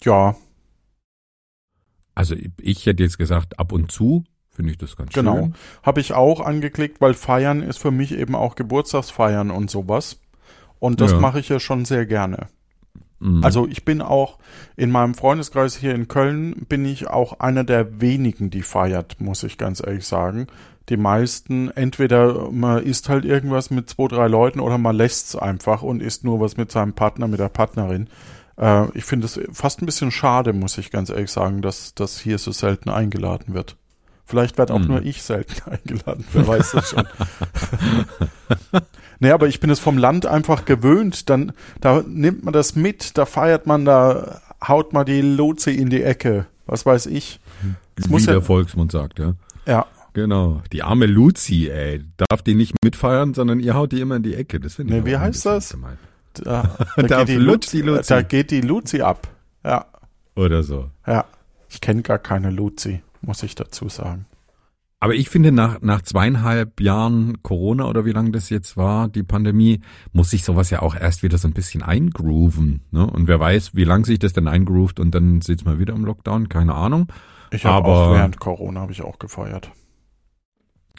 Ja. 0.03 0.35
Also 2.13 2.35
ich 2.57 2.85
hätte 2.85 3.03
jetzt 3.03 3.17
gesagt, 3.17 3.59
ab 3.59 3.71
und 3.71 3.91
zu 3.91 4.23
finde 4.51 4.71
ich 4.71 4.77
das 4.77 4.95
ganz 4.95 5.13
genau. 5.13 5.33
schön. 5.33 5.41
Genau. 5.43 5.55
Habe 5.83 6.01
ich 6.01 6.13
auch 6.13 6.41
angeklickt, 6.41 7.01
weil 7.01 7.13
Feiern 7.13 7.63
ist 7.63 7.77
für 7.77 7.91
mich 7.91 8.11
eben 8.13 8.35
auch 8.35 8.55
Geburtstagsfeiern 8.55 9.49
und 9.51 9.71
sowas. 9.71 10.19
Und 10.79 11.01
das 11.01 11.11
ja. 11.11 11.19
mache 11.19 11.39
ich 11.39 11.49
ja 11.49 11.59
schon 11.59 11.85
sehr 11.85 12.05
gerne. 12.05 12.47
Mhm. 13.19 13.43
Also 13.43 13.67
ich 13.67 13.85
bin 13.85 14.01
auch 14.01 14.39
in 14.75 14.91
meinem 14.91 15.13
Freundeskreis 15.13 15.75
hier 15.77 15.93
in 15.93 16.07
Köln 16.07 16.65
bin 16.67 16.85
ich 16.85 17.07
auch 17.07 17.39
einer 17.39 17.63
der 17.63 18.01
wenigen, 18.01 18.49
die 18.49 18.63
feiert, 18.63 19.21
muss 19.21 19.43
ich 19.43 19.57
ganz 19.57 19.81
ehrlich 19.85 20.05
sagen. 20.05 20.47
Die 20.89 20.97
meisten, 20.97 21.69
entweder 21.69 22.51
man 22.51 22.83
isst 22.83 23.07
halt 23.07 23.23
irgendwas 23.23 23.69
mit 23.69 23.89
zwei, 23.89 24.07
drei 24.07 24.27
Leuten 24.27 24.59
oder 24.59 24.77
man 24.77 24.95
lässt 24.95 25.27
es 25.27 25.35
einfach 25.35 25.83
und 25.83 26.01
isst 26.01 26.23
nur 26.23 26.39
was 26.39 26.57
mit 26.57 26.71
seinem 26.71 26.93
Partner, 26.93 27.27
mit 27.27 27.39
der 27.39 27.49
Partnerin. 27.49 28.09
Äh, 28.57 28.87
ich 28.97 29.05
finde 29.05 29.25
es 29.25 29.39
fast 29.51 29.81
ein 29.81 29.85
bisschen 29.85 30.11
schade, 30.11 30.51
muss 30.51 30.79
ich 30.79 30.89
ganz 30.89 31.09
ehrlich 31.09 31.31
sagen, 31.31 31.61
dass 31.61 31.93
das 31.93 32.19
hier 32.19 32.39
so 32.39 32.51
selten 32.51 32.89
eingeladen 32.89 33.53
wird. 33.53 33.77
Vielleicht 34.31 34.57
werde 34.57 34.73
auch 34.73 34.79
hm. 34.79 34.87
nur 34.87 35.01
ich 35.01 35.23
selten 35.23 35.69
eingeladen, 35.69 36.23
wer 36.31 36.47
weiß 36.47 36.71
das 36.71 36.91
schon. 36.91 37.05
nee, 39.19 39.29
aber 39.29 39.49
ich 39.49 39.59
bin 39.59 39.69
es 39.69 39.81
vom 39.81 39.97
Land 39.97 40.25
einfach 40.25 40.63
gewöhnt. 40.63 41.29
Dann, 41.29 41.51
da 41.81 42.01
nimmt 42.07 42.45
man 42.45 42.53
das 42.53 42.77
mit, 42.77 43.17
da 43.17 43.25
feiert 43.25 43.67
man, 43.67 43.83
da 43.83 44.39
haut 44.65 44.93
man 44.93 45.05
die 45.05 45.19
Lotse 45.19 45.71
in 45.71 45.89
die 45.89 46.01
Ecke. 46.01 46.45
Was 46.65 46.85
weiß 46.85 47.07
ich. 47.07 47.41
Das 47.95 48.09
Wie 48.09 48.25
der 48.25 48.35
ja, 48.35 48.41
Volksmund 48.41 48.93
sagt, 48.93 49.19
ja. 49.19 49.33
Ja. 49.65 49.85
Genau. 50.13 50.61
Die 50.71 50.81
arme 50.81 51.07
Luzi, 51.07 51.69
ey, 51.69 52.01
darf 52.29 52.41
die 52.41 52.55
nicht 52.55 52.73
mitfeiern, 52.81 53.33
sondern 53.33 53.59
ihr 53.59 53.73
haut 53.73 53.91
die 53.91 53.99
immer 53.99 54.15
in 54.15 54.23
die 54.23 54.35
Ecke. 54.35 54.61
Das 54.61 54.75
finde 54.75 54.95
ich. 54.95 55.03
Nee, 55.03 55.11
wie 55.11 55.17
heißt 55.17 55.45
das? 55.45 55.75
Da, 56.35 56.77
da, 56.95 57.23
geht 57.25 57.37
Luzi, 57.37 57.81
Luzi. 57.81 58.07
da 58.07 58.21
geht 58.21 58.51
die 58.51 58.61
Luzi 58.61 59.01
ab. 59.01 59.27
Ja. 59.65 59.87
Oder 60.37 60.63
so. 60.63 60.89
Ja. 61.05 61.25
Ich 61.67 61.81
kenne 61.81 62.01
gar 62.01 62.17
keine 62.17 62.49
Luzi 62.49 63.01
muss 63.21 63.43
ich 63.43 63.55
dazu 63.55 63.89
sagen. 63.89 64.25
Aber 65.03 65.15
ich 65.15 65.29
finde, 65.29 65.51
nach, 65.51 65.81
nach 65.81 66.03
zweieinhalb 66.03 66.79
Jahren 66.79 67.41
Corona 67.41 67.85
oder 67.85 68.05
wie 68.05 68.11
lange 68.11 68.29
das 68.29 68.51
jetzt 68.51 68.77
war, 68.77 69.07
die 69.07 69.23
Pandemie, 69.23 69.81
muss 70.13 70.29
sich 70.29 70.43
sowas 70.43 70.69
ja 70.69 70.83
auch 70.83 70.95
erst 70.95 71.23
wieder 71.23 71.39
so 71.39 71.47
ein 71.47 71.53
bisschen 71.53 71.81
eingrooven. 71.81 72.81
Ne? 72.91 73.07
Und 73.07 73.27
wer 73.27 73.39
weiß, 73.39 73.73
wie 73.73 73.83
lange 73.83 74.05
sich 74.05 74.19
das 74.19 74.33
denn 74.33 74.47
eingroovt 74.47 74.99
und 74.99 75.15
dann 75.15 75.41
sitzt 75.41 75.65
man 75.65 75.79
wieder 75.79 75.95
im 75.95 76.05
Lockdown, 76.05 76.49
keine 76.49 76.75
Ahnung. 76.75 77.07
Ich 77.49 77.65
habe 77.65 77.87
auch 77.87 78.13
während 78.13 78.39
Corona 78.39 78.81
habe 78.81 78.91
ich 78.91 79.01
auch 79.01 79.17
gefeiert. 79.17 79.71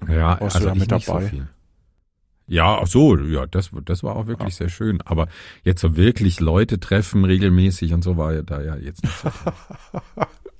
Ja, 0.08 0.40
Warst 0.40 0.56
also 0.56 0.60
du 0.60 0.74
da 0.74 0.74
mit 0.74 0.90
dabei? 0.90 1.28
So 1.28 1.42
ja, 2.48 2.78
ach 2.82 2.86
so, 2.86 3.16
ja, 3.16 3.46
das, 3.46 3.70
das 3.84 4.02
war 4.02 4.16
auch 4.16 4.26
wirklich 4.26 4.54
ja. 4.54 4.64
sehr 4.64 4.68
schön. 4.68 5.00
Aber 5.02 5.28
jetzt 5.62 5.80
so 5.80 5.96
wirklich 5.96 6.40
Leute 6.40 6.80
treffen 6.80 7.24
regelmäßig 7.24 7.94
und 7.94 8.02
so 8.02 8.16
war 8.16 8.34
ja 8.34 8.42
da 8.42 8.60
ja 8.60 8.76
jetzt 8.76 9.04
nicht 9.04 9.16
so. 9.16 9.30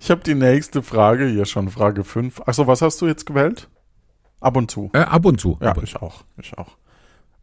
Ich 0.00 0.10
habe 0.10 0.22
die 0.22 0.34
nächste 0.34 0.82
Frage 0.82 1.26
hier 1.26 1.46
schon, 1.46 1.70
Frage 1.70 2.04
5. 2.04 2.42
Achso, 2.46 2.66
was 2.66 2.82
hast 2.82 3.00
du 3.00 3.06
jetzt 3.06 3.24
gewählt? 3.24 3.68
Ab 4.40 4.56
und 4.56 4.70
zu. 4.70 4.90
Äh, 4.92 4.98
ab 4.98 5.24
und 5.24 5.40
zu. 5.40 5.58
Ja, 5.62 5.70
ab 5.70 5.78
und 5.78 5.84
ich 5.84 5.96
auch. 5.96 6.24
Ich 6.36 6.58
auch. 6.58 6.76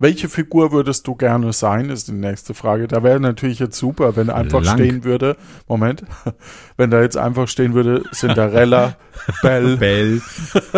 Welche 0.01 0.29
Figur 0.29 0.71
würdest 0.71 1.05
du 1.05 1.13
gerne 1.13 1.53
sein, 1.53 1.91
ist 1.91 2.07
die 2.07 2.13
nächste 2.13 2.55
Frage. 2.55 2.87
Da 2.87 3.03
wäre 3.03 3.19
natürlich 3.19 3.59
jetzt 3.59 3.77
super, 3.77 4.15
wenn 4.15 4.31
einfach 4.31 4.63
Lang. 4.63 4.77
stehen 4.77 5.03
würde, 5.03 5.37
Moment, 5.67 6.03
wenn 6.77 6.89
da 6.89 7.01
jetzt 7.01 7.17
einfach 7.17 7.47
stehen 7.47 7.75
würde, 7.75 8.03
Cinderella, 8.11 8.95
Belle. 9.43 9.77
Belle, 9.77 10.21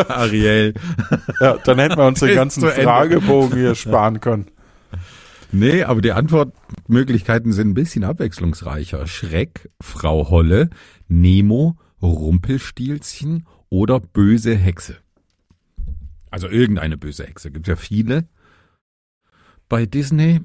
Ariel. 0.10 0.74
ja, 1.40 1.58
dann 1.64 1.80
hätten 1.80 1.98
wir 1.98 2.06
uns 2.06 2.20
den 2.20 2.36
ganzen 2.36 2.68
Fragebogen 2.70 3.58
hier 3.58 3.76
sparen 3.76 4.20
können. 4.20 4.48
Nee, 5.54 5.84
aber 5.84 6.02
die 6.02 6.12
Antwortmöglichkeiten 6.14 7.54
sind 7.54 7.70
ein 7.70 7.74
bisschen 7.76 8.04
abwechslungsreicher. 8.04 9.06
Schreck, 9.06 9.70
Frau 9.80 10.32
Holle, 10.32 10.72
Nemo, 11.08 11.78
Rumpelstilzchen 12.02 13.46
oder 13.70 14.00
böse 14.00 14.56
Hexe. 14.56 14.98
Also 16.32 16.48
irgendeine 16.48 16.98
böse 16.98 17.26
Hexe. 17.26 17.52
Gibt 17.52 17.68
ja 17.68 17.76
viele. 17.76 18.28
Bei 19.70 19.86
Disney. 19.86 20.42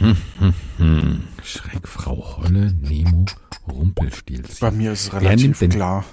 Schreck, 1.44 1.86
Frau 1.86 2.38
Holle, 2.38 2.74
Nemo, 2.74 3.24
Rumpelstilzchen. 3.70 4.58
Bei 4.60 4.72
mir 4.72 4.90
ist 4.92 5.04
es 5.04 5.12
relativ 5.12 5.60
klar. 5.68 6.04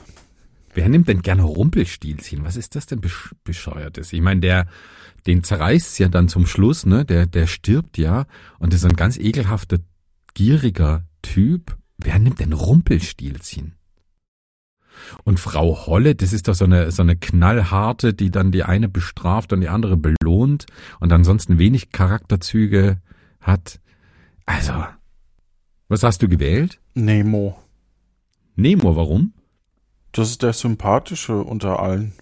Wer 0.76 0.90
nimmt 0.90 1.08
denn 1.08 1.22
gerne 1.22 1.44
Rumpelstilzchen? 1.44 2.44
Was 2.44 2.58
ist 2.58 2.76
das 2.76 2.86
denn 2.86 3.00
bescheuertes? 3.46 4.12
Ich 4.12 4.20
meine, 4.20 4.42
der, 4.42 4.68
den 5.26 5.42
zerreißt 5.42 5.98
ja 6.00 6.10
dann 6.10 6.28
zum 6.28 6.46
Schluss, 6.46 6.86
ne? 6.86 7.06
Der, 7.06 7.26
der 7.28 7.48
stirbt 7.48 7.98
ja 7.98 8.26
und 8.60 8.74
ist 8.74 8.84
ein 8.84 8.98
ganz 8.98 9.18
ekelhafter, 9.18 9.80
gieriger 10.34 11.06
Typ. 11.22 11.78
Wer 11.98 12.20
nimmt 12.20 12.42
denn 12.42 12.52
Rumpelstilzchen? 12.52 13.76
Und 15.24 15.40
Frau 15.40 15.88
Holle, 15.88 16.14
das 16.14 16.34
ist 16.34 16.50
doch 16.50 16.56
so 16.56 16.66
eine, 16.66 16.92
so 16.92 17.04
eine 17.04 17.16
knallharte, 17.16 18.14
die 18.14 18.30
dann 18.30 18.52
die 18.52 18.64
eine 18.64 18.90
bestraft 18.90 19.54
und 19.54 19.62
die 19.62 19.70
andere 19.70 19.96
belohnt 19.96 20.66
und 21.00 21.14
ansonsten 21.14 21.58
wenig 21.58 21.94
Charakterzüge 21.94 23.00
hat. 23.40 23.80
Also, 24.46 24.74
Was 25.88 26.04
hast 26.04 26.22
du 26.22 26.28
gewählt? 26.28 26.82
Nemo. 26.96 27.58
Nemo, 28.58 28.98
warum? 28.98 29.35
Das 30.16 30.30
ist 30.30 30.44
der 30.44 30.54
sympathische 30.54 31.36
unter 31.36 31.82
allen. 31.82 32.14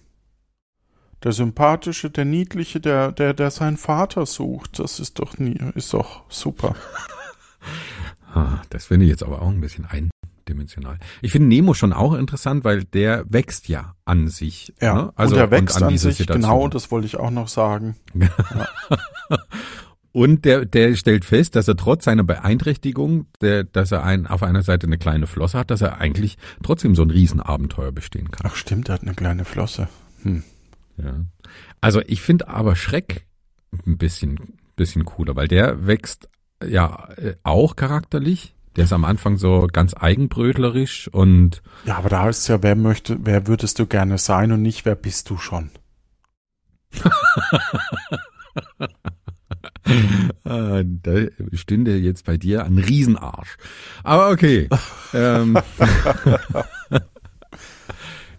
Der 1.21 1.31
sympathische, 1.31 2.09
der 2.09 2.25
niedliche, 2.25 2.79
der, 2.79 3.11
der, 3.11 3.35
der 3.35 3.51
seinen 3.51 3.77
Vater 3.77 4.25
sucht. 4.25 4.79
Das 4.79 4.99
ist 4.99 5.19
doch 5.19 5.37
nie, 5.37 5.59
ist 5.75 5.93
doch 5.93 6.23
super. 6.29 6.75
Ah, 8.35 8.63
das 8.71 8.87
finde 8.87 9.05
ich 9.05 9.11
jetzt 9.11 9.21
aber 9.21 9.43
auch 9.43 9.47
ein 9.47 9.61
bisschen 9.61 9.85
eindimensional. 9.85 10.97
Ich 11.21 11.31
finde 11.31 11.49
Nemo 11.49 11.75
schon 11.75 11.93
auch 11.93 12.15
interessant, 12.15 12.63
weil 12.63 12.83
der 12.83 13.31
wächst 13.31 13.67
ja 13.67 13.93
an 14.05 14.27
sich. 14.27 14.73
Ja, 14.81 14.95
ne? 14.95 15.13
also 15.15 15.35
und 15.35 15.41
er 15.41 15.51
wächst 15.51 15.77
und 15.77 15.83
an, 15.83 15.89
diese 15.89 16.09
sich, 16.09 16.17
Situation. 16.17 16.41
genau, 16.41 16.67
das 16.67 16.89
wollte 16.89 17.05
ich 17.05 17.17
auch 17.17 17.29
noch 17.29 17.47
sagen. 17.47 17.95
Und 20.13 20.45
der, 20.45 20.65
der 20.65 20.95
stellt 20.95 21.25
fest, 21.25 21.55
dass 21.55 21.67
er 21.67 21.75
trotz 21.75 22.05
seiner 22.05 22.23
Beeinträchtigung, 22.23 23.25
der, 23.41 23.63
dass 23.63 23.91
er 23.91 24.03
ein, 24.03 24.27
auf 24.27 24.43
einer 24.43 24.61
Seite 24.61 24.85
eine 24.85 24.99
kleine 24.99 25.25
Flosse 25.25 25.57
hat, 25.57 25.71
dass 25.71 25.81
er 25.81 25.99
eigentlich 25.99 26.37
trotzdem 26.61 26.93
so 26.93 27.01
ein 27.01 27.09
Riesenabenteuer 27.09 27.91
bestehen 27.91 28.29
kann. 28.29 28.47
Ach 28.49 28.55
stimmt, 28.55 28.89
er 28.89 28.93
hat 28.93 29.01
eine 29.01 29.15
kleine 29.15 29.43
Flosse. 29.43 29.89
Hm. 30.21 30.43
Ja. 30.97 31.25
Also 31.81 31.99
ich 32.05 32.21
finde 32.21 32.47
aber 32.47 32.75
Schreck 32.75 33.25
ein 33.87 33.97
bisschen, 33.97 34.59
bisschen 34.75 35.03
cooler, 35.03 35.35
weil 35.35 35.47
der 35.47 35.87
wächst 35.87 36.29
ja 36.63 37.09
äh, 37.17 37.33
auch 37.41 37.75
charakterlich. 37.75 38.53
Der 38.75 38.83
ist 38.83 38.93
am 38.93 39.05
Anfang 39.05 39.37
so 39.37 39.67
ganz 39.71 39.95
eigenbrötlerisch 39.99 41.07
und 41.07 41.63
Ja, 41.85 41.97
aber 41.97 42.09
da 42.09 42.21
heißt 42.21 42.41
es 42.41 42.47
ja, 42.49 42.61
wer 42.61 42.75
möchte, 42.75 43.17
wer 43.25 43.47
würdest 43.47 43.79
du 43.79 43.87
gerne 43.87 44.19
sein 44.19 44.51
und 44.51 44.61
nicht, 44.61 44.85
wer 44.85 44.95
bist 44.95 45.31
du 45.31 45.37
schon? 45.37 45.71
äh, 49.85 50.43
da 50.85 51.11
stünde 51.53 51.97
jetzt 51.97 52.25
bei 52.25 52.37
dir 52.37 52.65
ein 52.65 52.77
Riesenarsch. 52.77 53.57
Aber 54.03 54.29
okay. 54.29 54.69
ähm, 55.13 55.57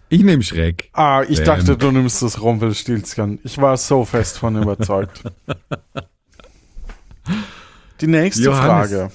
ich 0.09 0.23
nehme 0.23 0.43
Schreck. 0.43 0.89
Ah, 0.93 1.23
ich 1.27 1.39
Ähm. 1.39 1.45
dachte, 1.45 1.77
du 1.77 1.91
nimmst 1.91 2.21
das 2.21 2.41
Rumpelstilzchen. 2.41 3.39
Ich 3.43 3.57
war 3.57 3.77
so 3.77 4.05
fest 4.05 4.37
von 4.37 4.61
überzeugt. 4.61 5.23
Die 8.01 8.07
nächste 8.07 8.43
Johannes. 8.43 8.91
Frage. 8.91 9.11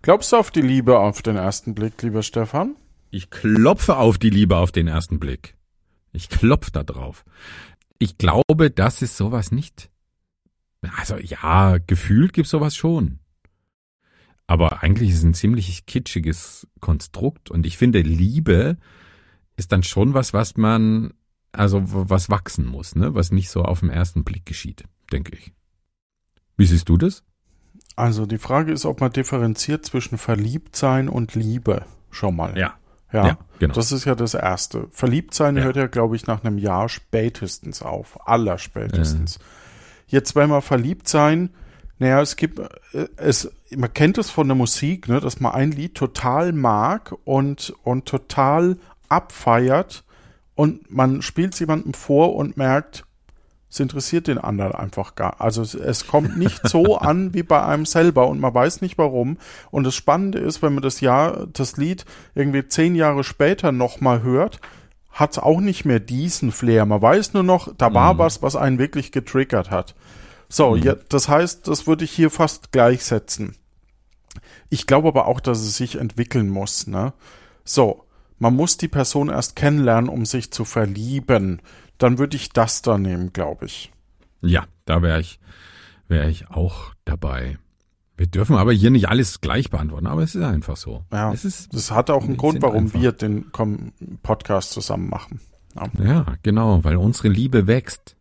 Glaubst 0.00 0.32
du 0.32 0.36
auf 0.36 0.50
die 0.50 0.62
Liebe 0.62 0.98
auf 0.98 1.22
den 1.22 1.36
ersten 1.36 1.74
Blick, 1.74 2.00
lieber 2.02 2.22
Stefan? 2.22 2.74
Ich 3.10 3.30
klopfe 3.30 3.98
auf 3.98 4.18
die 4.18 4.30
Liebe 4.30 4.56
auf 4.56 4.72
den 4.72 4.88
ersten 4.88 5.20
Blick. 5.20 5.54
Ich 6.12 6.28
klopfe 6.28 6.72
da 6.72 6.82
drauf. 6.82 7.24
Ich 7.98 8.18
glaube, 8.18 8.70
das 8.74 9.02
ist 9.02 9.16
sowas 9.16 9.52
nicht. 9.52 9.90
Also 10.96 11.16
ja, 11.18 11.78
gefühlt 11.78 12.32
gibt's 12.32 12.50
sowas 12.50 12.74
schon. 12.74 13.18
Aber 14.46 14.82
eigentlich 14.82 15.10
ist 15.10 15.18
es 15.18 15.22
ein 15.24 15.34
ziemlich 15.34 15.86
kitschiges 15.86 16.66
Konstrukt 16.80 17.50
und 17.50 17.64
ich 17.64 17.78
finde, 17.78 18.00
Liebe 18.00 18.76
ist 19.56 19.72
dann 19.72 19.82
schon 19.82 20.14
was, 20.14 20.34
was 20.34 20.56
man, 20.56 21.14
also 21.52 21.82
was 21.84 22.28
wachsen 22.28 22.66
muss, 22.66 22.94
ne? 22.96 23.14
Was 23.14 23.30
nicht 23.30 23.50
so 23.50 23.62
auf 23.62 23.80
den 23.80 23.90
ersten 23.90 24.24
Blick 24.24 24.44
geschieht, 24.44 24.84
denke 25.12 25.36
ich. 25.36 25.52
Wie 26.56 26.66
siehst 26.66 26.88
du 26.88 26.96
das? 26.96 27.22
Also 27.94 28.26
die 28.26 28.38
Frage 28.38 28.72
ist, 28.72 28.84
ob 28.84 29.00
man 29.00 29.12
differenziert 29.12 29.86
zwischen 29.86 30.18
Verliebtsein 30.18 31.08
und 31.08 31.34
Liebe. 31.34 31.84
Schon 32.10 32.36
mal. 32.36 32.58
Ja. 32.58 32.74
Ja, 33.12 33.26
Ja, 33.26 33.38
genau. 33.58 33.74
das 33.74 33.92
ist 33.92 34.06
ja 34.06 34.14
das 34.14 34.32
Erste. 34.34 34.88
Verliebtsein 34.90 35.56
Ja. 35.58 35.64
hört 35.64 35.76
ja, 35.76 35.86
glaube 35.86 36.16
ich, 36.16 36.26
nach 36.26 36.42
einem 36.44 36.56
Jahr 36.58 36.88
spätestens 36.88 37.82
auf. 37.82 38.26
Allerspätestens. 38.26 39.38
Jetzt, 40.12 40.36
wenn 40.36 40.50
man 40.50 40.60
verliebt 40.60 41.08
sein, 41.08 41.48
naja, 41.98 42.20
es 42.20 42.36
gibt, 42.36 42.58
äh, 42.58 43.08
es, 43.16 43.50
man 43.74 43.92
kennt 43.92 44.18
es 44.18 44.30
von 44.30 44.46
der 44.46 44.54
Musik, 44.54 45.08
ne, 45.08 45.20
dass 45.20 45.40
man 45.40 45.52
ein 45.52 45.72
Lied 45.72 45.94
total 45.94 46.52
mag 46.52 47.14
und, 47.24 47.74
und 47.82 48.04
total 48.04 48.76
abfeiert 49.08 50.04
und 50.54 50.90
man 50.90 51.22
spielt 51.22 51.54
es 51.54 51.60
jemandem 51.60 51.94
vor 51.94 52.36
und 52.36 52.58
merkt, 52.58 53.06
es 53.70 53.80
interessiert 53.80 54.26
den 54.26 54.36
anderen 54.36 54.74
einfach 54.74 55.14
gar. 55.14 55.40
Also 55.40 55.62
es, 55.62 55.72
es 55.72 56.06
kommt 56.06 56.36
nicht 56.36 56.68
so 56.68 56.96
an 56.98 57.32
wie 57.32 57.42
bei 57.42 57.64
einem 57.64 57.86
selber 57.86 58.28
und 58.28 58.38
man 58.38 58.52
weiß 58.52 58.82
nicht 58.82 58.98
warum. 58.98 59.38
Und 59.70 59.84
das 59.84 59.94
Spannende 59.94 60.40
ist, 60.40 60.60
wenn 60.60 60.74
man 60.74 60.82
das 60.82 61.00
Jahr, 61.00 61.46
das 61.50 61.78
Lied 61.78 62.04
irgendwie 62.34 62.68
zehn 62.68 62.94
Jahre 62.94 63.24
später 63.24 63.72
nochmal 63.72 64.22
hört, 64.22 64.60
hat 65.12 65.32
es 65.32 65.38
auch 65.38 65.60
nicht 65.60 65.84
mehr 65.84 66.00
diesen 66.00 66.52
Flair. 66.52 66.84
Man 66.86 67.00
weiß 67.00 67.34
nur 67.34 67.42
noch, 67.42 67.74
da 67.76 67.94
war 67.94 68.18
was, 68.18 68.42
was 68.42 68.56
einen 68.56 68.78
wirklich 68.78 69.12
getriggert 69.12 69.70
hat. 69.70 69.94
So, 70.52 70.76
ja, 70.76 70.96
das 71.08 71.28
heißt, 71.28 71.66
das 71.66 71.86
würde 71.86 72.04
ich 72.04 72.10
hier 72.12 72.28
fast 72.30 72.72
gleichsetzen. 72.72 73.56
Ich 74.68 74.86
glaube 74.86 75.08
aber 75.08 75.26
auch, 75.26 75.40
dass 75.40 75.60
es 75.60 75.76
sich 75.78 75.96
entwickeln 75.96 76.50
muss. 76.50 76.86
Ne? 76.86 77.14
So, 77.64 78.04
man 78.38 78.54
muss 78.54 78.76
die 78.76 78.88
Person 78.88 79.30
erst 79.30 79.56
kennenlernen, 79.56 80.10
um 80.10 80.26
sich 80.26 80.50
zu 80.50 80.66
verlieben. 80.66 81.62
Dann 81.96 82.18
würde 82.18 82.36
ich 82.36 82.50
das 82.50 82.82
da 82.82 82.98
nehmen, 82.98 83.32
glaube 83.32 83.64
ich. 83.66 83.92
Ja, 84.42 84.64
da 84.84 85.00
wäre 85.00 85.20
ich, 85.20 85.38
wäre 86.08 86.28
ich 86.28 86.50
auch 86.50 86.92
dabei. 87.06 87.56
Wir 88.18 88.26
dürfen 88.26 88.56
aber 88.56 88.72
hier 88.72 88.90
nicht 88.90 89.08
alles 89.08 89.40
gleich 89.40 89.70
beantworten, 89.70 90.06
aber 90.06 90.22
es 90.22 90.34
ist 90.34 90.42
einfach 90.44 90.76
so. 90.76 91.02
Ja, 91.10 91.32
es 91.32 91.46
ist, 91.46 91.74
das 91.74 91.90
hat 91.90 92.10
auch 92.10 92.24
einen 92.24 92.36
Grund, 92.36 92.60
warum 92.60 92.84
einfach- 92.84 93.00
wir 93.00 93.12
den 93.12 93.50
Podcast 94.22 94.72
zusammen 94.72 95.08
machen. 95.08 95.40
Ja. 95.74 96.04
ja, 96.04 96.26
genau, 96.42 96.84
weil 96.84 96.96
unsere 96.96 97.28
Liebe 97.28 97.66
wächst. 97.66 98.16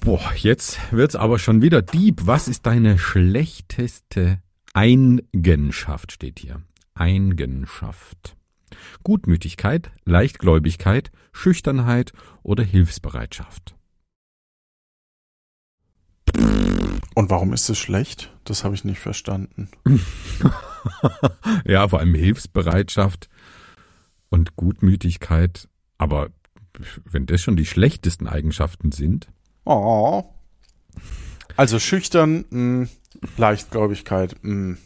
Boah, 0.00 0.32
jetzt 0.36 0.78
wird's 0.92 1.16
aber 1.16 1.38
schon 1.38 1.62
wieder 1.62 1.80
deep. 1.80 2.26
Was 2.26 2.46
ist 2.48 2.66
deine 2.66 2.98
schlechteste 2.98 4.42
Eigenschaft, 4.74 6.12
steht 6.12 6.40
hier. 6.40 6.62
Eigenschaft. 6.94 8.36
Gutmütigkeit, 9.02 9.90
Leichtgläubigkeit, 10.04 11.10
Schüchternheit 11.32 12.12
oder 12.42 12.64
Hilfsbereitschaft. 12.64 13.74
Und 17.14 17.30
warum 17.30 17.52
ist 17.52 17.68
es 17.68 17.78
schlecht? 17.78 18.32
Das 18.44 18.64
habe 18.64 18.74
ich 18.74 18.84
nicht 18.84 18.98
verstanden. 18.98 19.70
ja, 21.64 21.88
vor 21.88 22.00
allem 22.00 22.14
Hilfsbereitschaft 22.14 23.28
und 24.28 24.56
Gutmütigkeit. 24.56 25.68
Aber 25.96 26.30
wenn 27.04 27.26
das 27.26 27.40
schon 27.40 27.56
die 27.56 27.66
schlechtesten 27.66 28.26
Eigenschaften 28.26 28.90
sind, 28.90 29.28
Oh. 29.64 30.24
Also 31.56 31.78
schüchtern, 31.78 32.44
mh, 32.50 32.88
Leichtgläubigkeit. 33.36 34.36
Mh. 34.42 34.76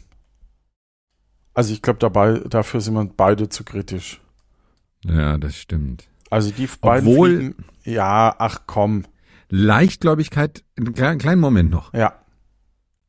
Also 1.53 1.73
ich 1.73 1.81
glaube, 1.81 1.99
dabei 1.99 2.39
dafür 2.47 2.79
sind 2.81 2.93
wir 2.93 3.05
beide 3.05 3.49
zu 3.49 3.63
kritisch. 3.63 4.21
ja, 5.03 5.37
das 5.37 5.55
stimmt. 5.57 6.07
Also 6.29 6.51
die 6.51 6.67
beiden 6.79 7.09
Obwohl- 7.09 7.35
fliegen, 7.37 7.55
ja, 7.83 8.35
ach 8.37 8.61
komm, 8.67 9.05
Leichtgläubigkeit, 9.49 10.63
einen 10.77 10.93
kleinen, 10.93 11.19
kleinen 11.19 11.41
Moment 11.41 11.71
noch. 11.71 11.93
ja. 11.93 12.13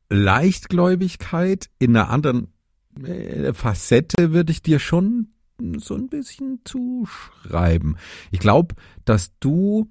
Leichtgläubigkeit 0.09 1.69
in 1.79 1.95
einer 1.95 2.09
anderen 2.09 2.53
äh, 3.01 3.53
Facette 3.53 4.33
würde 4.33 4.51
ich 4.51 4.61
dir 4.61 4.79
schon 4.79 5.29
so 5.77 5.95
ein 5.95 6.09
bisschen 6.09 6.59
zuschreiben. 6.65 7.97
Ich 8.31 8.39
glaube, 8.39 8.75
dass 9.05 9.31
du 9.39 9.89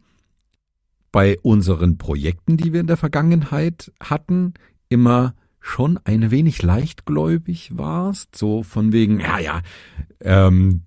bei 1.13 1.39
unseren 1.43 1.99
Projekten, 1.99 2.57
die 2.57 2.73
wir 2.73 2.81
in 2.81 2.87
der 2.87 2.97
Vergangenheit 2.97 3.93
hatten, 4.01 4.55
immer 4.89 5.35
schon 5.61 5.99
ein 6.05 6.31
wenig 6.31 6.63
leichtgläubig 6.63 7.71
warst, 7.75 8.37
so 8.37 8.63
von 8.63 8.93
wegen, 8.93 9.21
ja, 9.21 9.39
ja, 9.39 9.61
ähm, 10.21 10.83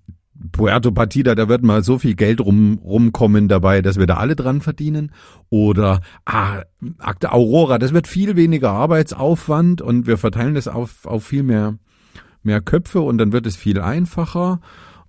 Puerto 0.52 0.90
Partida, 0.90 1.34
da 1.34 1.48
wird 1.48 1.62
mal 1.62 1.84
so 1.84 1.98
viel 1.98 2.14
Geld 2.16 2.40
rum, 2.40 2.78
rumkommen 2.82 3.48
dabei, 3.48 3.82
dass 3.82 3.98
wir 3.98 4.06
da 4.06 4.16
alle 4.16 4.34
dran 4.36 4.60
verdienen. 4.60 5.12
Oder 5.48 6.00
ah, 6.24 6.62
Akte 6.98 7.32
Aurora, 7.32 7.78
das 7.78 7.94
wird 7.94 8.08
viel 8.08 8.36
weniger 8.36 8.72
Arbeitsaufwand 8.72 9.80
und 9.80 10.06
wir 10.06 10.18
verteilen 10.18 10.54
das 10.54 10.68
auf, 10.68 11.06
auf 11.06 11.24
viel 11.24 11.44
mehr, 11.44 11.78
mehr 12.42 12.60
Köpfe 12.60 13.00
und 13.00 13.18
dann 13.18 13.32
wird 13.32 13.46
es 13.46 13.56
viel 13.56 13.80
einfacher. 13.80 14.60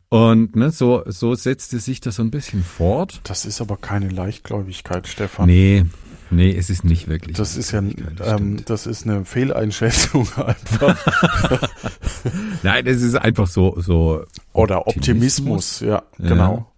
Und 0.09 0.55
ne, 0.55 0.71
so, 0.71 1.03
so 1.07 1.35
setzte 1.35 1.79
sich 1.79 1.99
das 1.99 2.15
so 2.15 2.23
ein 2.23 2.31
bisschen 2.31 2.63
fort. 2.63 3.21
Das 3.23 3.45
ist 3.45 3.59
aber 3.61 3.75
keine 3.77 4.09
Leichtgläubigkeit, 4.09 5.07
Stefan. 5.07 5.47
Nee, 5.47 5.85
nee, 6.29 6.55
es 6.55 6.69
ist 6.69 6.83
nicht 6.85 7.07
wirklich. 7.07 7.35
Das 7.37 7.57
ist 7.57 7.71
ja, 7.71 7.79
ähm, 7.79 8.63
das 8.65 8.85
ist 8.87 9.05
eine 9.05 9.25
Fehleinschätzung 9.25 10.27
einfach. 10.37 10.97
Nein, 12.63 12.85
es 12.87 13.01
ist 13.01 13.15
einfach 13.15 13.47
so, 13.47 13.79
so. 13.81 14.23
Oder 14.53 14.87
Optimismus, 14.87 15.79
ja, 15.81 16.03
Ja. 16.17 16.29
genau. 16.29 16.71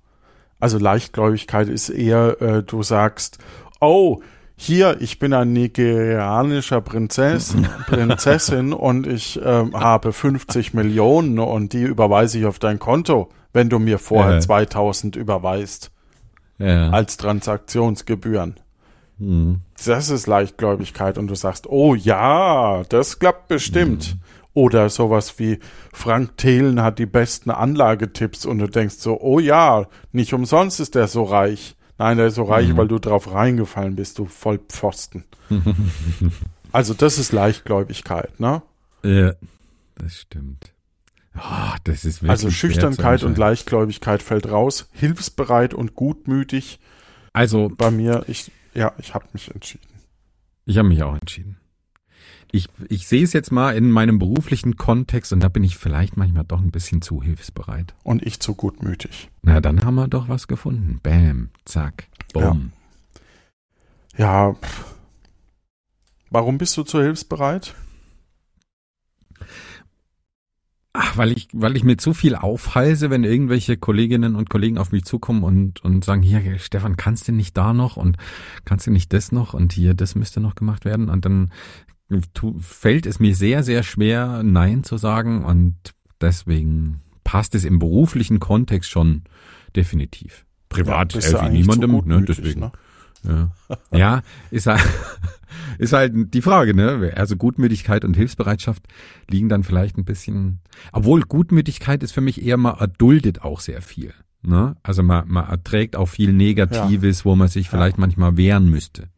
Also 0.60 0.80
Leichtgläubigkeit 0.80 1.68
ist 1.70 1.90
eher, 1.90 2.42
äh, 2.42 2.64
du 2.64 2.82
sagst, 2.82 3.38
oh, 3.80 4.22
hier, 4.60 4.98
ich 5.02 5.20
bin 5.20 5.34
ein 5.34 5.54
nigerianischer 5.54 6.82
Prinzess, 6.82 7.56
Prinzessin 7.88 8.74
und 8.74 9.06
ich 9.08 9.40
ähm, 9.44 9.74
habe 9.80 10.12
50 10.12 10.74
Millionen 10.74 11.38
und 11.40 11.74
die 11.74 11.84
überweise 11.84 12.40
ich 12.40 12.46
auf 12.46 12.58
dein 12.60 12.80
Konto, 12.80 13.30
wenn 13.54 13.70
du 13.70 13.78
mir 13.80 14.00
vorher 14.00 14.34
Ja. 14.36 14.40
2000 14.40 15.16
überweist 15.16 15.92
Ja. 16.58 16.90
als 16.90 17.18
Transaktionsgebühren. 17.18 18.56
Hm. 19.20 19.62
Das 19.86 20.10
ist 20.10 20.26
Leichtgläubigkeit 20.28 21.18
und 21.20 21.28
du 21.28 21.36
sagst, 21.36 21.68
oh 21.68 21.94
ja, 21.96 22.82
das 22.90 23.20
klappt 23.20 23.48
bestimmt. 23.48 24.16
Mhm. 24.16 24.20
Oder 24.54 24.90
sowas 24.90 25.38
wie 25.38 25.60
Frank 25.94 26.36
Thelen 26.38 26.82
hat 26.82 26.98
die 26.98 27.06
besten 27.06 27.52
Anlagetipps 27.52 28.44
und 28.48 28.58
du 28.58 28.68
denkst 28.68 28.96
so, 28.96 29.20
oh 29.22 29.40
ja, 29.40 29.86
nicht 30.12 30.34
umsonst 30.34 30.80
ist 30.80 30.96
der 30.96 31.08
so 31.08 31.24
reich. 31.24 31.76
Nein, 31.98 32.18
der 32.18 32.28
ist 32.28 32.36
so 32.36 32.44
reich, 32.44 32.68
Mhm. 32.70 32.78
weil 32.78 32.88
du 32.88 33.00
drauf 33.00 33.32
reingefallen 33.32 33.96
bist, 33.96 34.20
du 34.20 34.26
Vollpfosten. 34.26 35.24
also 36.72 36.94
das 36.94 37.18
ist 37.18 37.32
Leichtgläubigkeit, 37.32 38.40
ne? 38.40 38.62
Ja, 39.04 39.34
das 39.96 40.16
stimmt. 40.22 40.72
Ah, 41.34 41.76
das 41.84 42.04
ist 42.06 42.22
wirklich 42.22 42.32
Also 42.32 42.50
Schüchternkeit 42.52 43.24
und. 43.24 43.38
Leichtgläubigkeit 43.38 44.24
fällt 44.24 44.50
raus. 44.50 44.90
Hilfsbereit 44.92 45.74
und 45.74 45.94
gutmütig. 45.96 46.80
Also, 47.34 47.70
Bei 47.76 47.92
mir, 47.92 48.24
ich, 48.28 48.52
ja, 48.74 48.94
ich 48.98 49.14
habe 49.14 49.26
mich 49.34 49.54
entschieden. 49.54 49.86
ich 50.66 50.78
habe 50.78 50.88
mich 50.88 51.04
auch 51.04 51.14
entschieden. 51.16 51.58
Ich, 52.52 52.70
ich 52.88 53.08
sehe 53.08 53.24
es 53.24 53.34
jetzt 53.34 53.52
mal 53.52 53.76
in 53.76 53.92
meinem 53.92 54.20
beruflichen 54.20 54.78
Kontext 54.78 55.34
und 55.34 55.42
da 55.42 55.50
bin 55.50 55.64
ich 55.64 55.78
vielleicht 55.78 56.16
manchmal 56.18 56.46
doch 56.46 56.62
ein 56.62 56.72
bisschen 56.72 57.02
zu 57.02 57.22
hilfsbereit. 57.22 57.94
Und 58.04 58.26
ich 58.26 58.40
zu 58.40 58.56
gutmütig. 58.56 59.30
Na, 59.42 59.60
dann 59.60 59.84
haben 59.84 59.96
wir 59.96 60.08
doch 60.08 60.30
was 60.30 60.48
gefunden. 60.48 61.00
Bam, 61.04 61.50
zack, 61.66 62.08
bumm. 62.34 62.72
Ja. 64.18 64.54
pff. 64.54 64.86
Warum 66.30 66.58
bist 66.58 66.76
du 66.78 66.84
zu 66.84 67.02
hilfsbereit? 67.02 67.76
Ach, 71.00 71.16
weil 71.16 71.32
ich, 71.32 71.48
weil 71.54 71.78
ich 71.78 71.84
mir 71.84 71.98
zu 71.98 72.16
viel 72.16 72.36
aufhalse, 72.36 73.12
wenn 73.12 73.24
irgendwelche 73.24 73.78
Kolleginnen 73.78 74.36
und 74.36 74.50
Kollegen 74.50 74.80
auf 74.80 74.92
mich 74.92 75.06
zukommen 75.06 75.44
und, 75.44 75.84
und 75.84 76.04
sagen, 76.04 76.24
hier, 76.24 76.58
Stefan, 76.58 76.98
kannst 76.98 77.28
du 77.28 77.34
nicht 77.34 77.56
da 77.56 77.72
noch 77.72 77.98
und 77.98 78.18
kannst 78.66 78.88
du 78.88 78.92
nicht 78.92 79.14
das 79.14 79.32
noch 79.32 79.54
und 79.54 79.74
hier, 79.74 79.94
das 79.94 80.16
müsste 80.16 80.40
noch 80.40 80.56
gemacht 80.56 80.86
werden 80.86 81.10
und 81.10 81.24
dann 81.24 81.52
fällt 82.60 83.06
es 83.06 83.20
mir 83.20 83.36
sehr, 83.36 83.64
sehr 83.64 83.84
schwer, 83.84 84.42
Nein 84.44 84.84
zu 84.84 84.98
sagen 84.98 85.44
und 85.44 85.76
deswegen 86.22 87.02
passt 87.24 87.56
es 87.56 87.66
im 87.66 87.80
beruflichen 87.80 88.40
Kontext 88.40 88.90
schon 88.90 89.24
definitiv. 89.76 90.46
Privat 90.70 91.14
du 91.14 91.20
helfe 91.20 91.46
ich 91.46 91.52
niemandem, 91.52 92.02
ne, 92.06 92.24
deswegen. 92.24 92.60
ne? 92.62 92.72
Ja, 93.24 93.52
ja 93.92 94.22
ist, 94.52 94.68
halt, 94.68 94.82
ist 95.78 95.94
halt 95.94 96.34
die 96.34 96.42
Frage, 96.42 96.74
ne? 96.74 97.14
Also 97.16 97.36
Gutmütigkeit 97.36 98.06
und 98.06 98.16
Hilfsbereitschaft 98.16 98.84
liegen 99.30 99.50
dann 99.50 99.64
vielleicht 99.64 99.98
ein 99.98 100.06
bisschen. 100.06 100.60
Obwohl 100.92 101.22
Gutmütigkeit 101.22 102.04
ist 102.04 102.12
für 102.12 102.22
mich 102.22 102.44
eher 102.44 102.58
mal 102.58 102.78
erduldet 102.80 103.42
auch 103.42 103.60
sehr 103.60 103.82
viel. 103.82 104.14
Ne? 104.42 104.78
Also 104.84 105.04
man, 105.04 105.28
man 105.28 105.48
erträgt 105.48 105.96
auch 105.96 106.08
viel 106.08 106.32
Negatives, 106.32 107.26
wo 107.26 107.36
man 107.36 107.48
sich 107.48 107.70
vielleicht 107.70 107.98
manchmal 107.98 108.38
wehren 108.38 108.70
müsste. 108.70 109.10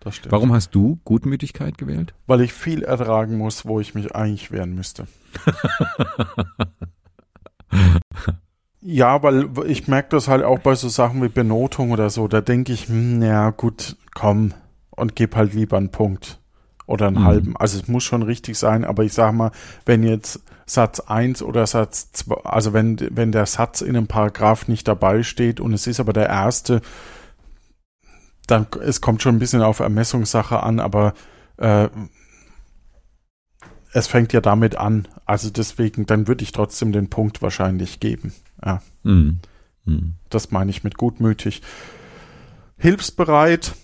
Das 0.00 0.16
stimmt. 0.16 0.32
Warum 0.32 0.52
hast 0.52 0.74
du 0.74 0.98
Gutmütigkeit 1.04 1.78
gewählt? 1.78 2.14
Weil 2.26 2.40
ich 2.40 2.52
viel 2.52 2.82
ertragen 2.84 3.36
muss, 3.36 3.66
wo 3.66 3.80
ich 3.80 3.94
mich 3.94 4.14
eigentlich 4.14 4.52
wehren 4.52 4.74
müsste. 4.74 5.06
ja, 8.80 9.22
weil 9.22 9.48
ich 9.66 9.88
merke 9.88 10.10
das 10.10 10.28
halt 10.28 10.44
auch 10.44 10.60
bei 10.60 10.74
so 10.74 10.88
Sachen 10.88 11.22
wie 11.22 11.28
Benotung 11.28 11.90
oder 11.90 12.10
so. 12.10 12.28
Da 12.28 12.40
denke 12.40 12.72
ich, 12.72 12.88
hm, 12.88 13.22
ja 13.22 13.50
gut, 13.50 13.96
komm 14.14 14.54
und 14.90 15.16
gib 15.16 15.36
halt 15.36 15.54
lieber 15.54 15.76
einen 15.76 15.90
Punkt 15.90 16.40
oder 16.86 17.08
einen 17.08 17.18
Mhm. 17.18 17.24
halben. 17.24 17.56
Also 17.56 17.78
es 17.78 17.88
muss 17.88 18.04
schon 18.04 18.22
richtig 18.22 18.56
sein, 18.56 18.84
aber 18.84 19.04
ich 19.04 19.12
sag 19.12 19.32
mal, 19.32 19.50
wenn 19.84 20.02
jetzt 20.02 20.40
Satz 20.64 21.00
1 21.00 21.42
oder 21.42 21.66
Satz 21.66 22.12
2, 22.12 22.44
also 22.44 22.72
wenn, 22.72 22.96
wenn 23.10 23.32
der 23.32 23.46
Satz 23.46 23.80
in 23.80 23.96
einem 23.96 24.06
Paragraph 24.06 24.68
nicht 24.68 24.86
dabei 24.88 25.22
steht 25.22 25.60
und 25.60 25.72
es 25.72 25.86
ist 25.86 26.00
aber 26.00 26.12
der 26.12 26.28
erste, 26.28 26.80
dann 28.50 28.66
es 28.82 29.00
kommt 29.00 29.22
schon 29.22 29.36
ein 29.36 29.38
bisschen 29.38 29.62
auf 29.62 29.78
Ermessungssache 29.80 30.62
an, 30.62 30.80
aber 30.80 31.14
äh, 31.58 31.88
es 33.92 34.06
fängt 34.06 34.32
ja 34.32 34.40
damit 34.40 34.76
an. 34.76 35.08
Also 35.24 35.50
deswegen, 35.50 36.06
dann 36.06 36.26
würde 36.28 36.42
ich 36.42 36.52
trotzdem 36.52 36.92
den 36.92 37.08
Punkt 37.10 37.42
wahrscheinlich 37.42 38.00
geben. 38.00 38.32
Ja, 38.64 38.82
Mhm. 39.02 39.38
Mhm. 39.84 40.14
das 40.28 40.50
meine 40.50 40.70
ich 40.70 40.84
mit 40.84 40.96
gutmütig. 40.98 41.62
Hilfsbereit, 42.76 43.74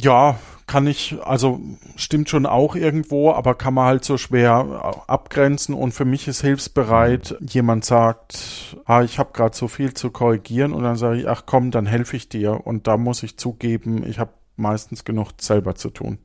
ja, 0.00 0.38
kann 0.66 0.86
ich, 0.86 1.16
also 1.24 1.60
stimmt 1.96 2.28
schon 2.28 2.44
auch 2.44 2.76
irgendwo, 2.76 3.32
aber 3.32 3.54
kann 3.54 3.72
man 3.74 3.86
halt 3.86 4.04
so 4.04 4.18
schwer 4.18 5.04
abgrenzen. 5.06 5.74
Und 5.74 5.92
für 5.92 6.04
mich 6.04 6.28
ist 6.28 6.42
hilfsbereit, 6.42 7.36
jemand 7.40 7.84
sagt, 7.86 8.76
ah, 8.84 9.02
ich 9.02 9.18
habe 9.18 9.32
gerade 9.32 9.56
so 9.56 9.66
viel 9.66 9.94
zu 9.94 10.10
korrigieren 10.10 10.72
und 10.74 10.82
dann 10.82 10.96
sage 10.96 11.20
ich, 11.20 11.28
ach 11.28 11.44
komm, 11.46 11.70
dann 11.70 11.86
helfe 11.86 12.16
ich 12.16 12.28
dir. 12.28 12.66
Und 12.66 12.86
da 12.86 12.96
muss 12.98 13.22
ich 13.22 13.38
zugeben, 13.38 14.04
ich 14.06 14.18
habe 14.18 14.32
meistens 14.56 15.04
genug 15.04 15.28
selber 15.40 15.74
zu 15.74 15.88
tun. 15.90 16.18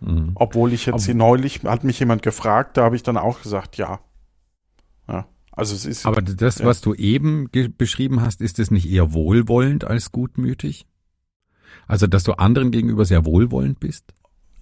Mhm. 0.00 0.32
Obwohl 0.34 0.72
ich 0.72 0.86
jetzt 0.86 0.94
Aber- 0.94 1.04
hier 1.04 1.14
neulich, 1.14 1.62
hat 1.64 1.84
mich 1.84 2.00
jemand 2.00 2.22
gefragt, 2.22 2.76
da 2.76 2.84
habe 2.84 2.96
ich 2.96 3.02
dann 3.04 3.16
auch 3.16 3.42
gesagt, 3.42 3.76
ja. 3.76 4.00
Ja, 5.08 5.26
also 5.52 5.74
es 5.74 5.84
ist, 5.86 6.04
Aber 6.04 6.20
das, 6.20 6.58
Ja. 6.58 6.66
was 6.66 6.80
du 6.80 6.94
eben 6.94 7.48
beschrieben 7.78 8.22
hast, 8.22 8.40
ist 8.40 8.58
es 8.58 8.70
nicht 8.72 8.88
eher 8.90 9.12
wohlwollend 9.12 9.84
als 9.84 10.10
gutmütig? 10.12 10.86
Also, 11.88 12.06
dass 12.06 12.22
du 12.22 12.32
anderen 12.34 12.70
gegenüber 12.70 13.04
sehr 13.04 13.24
wohlwollend 13.24 13.80
bist? 13.80 14.04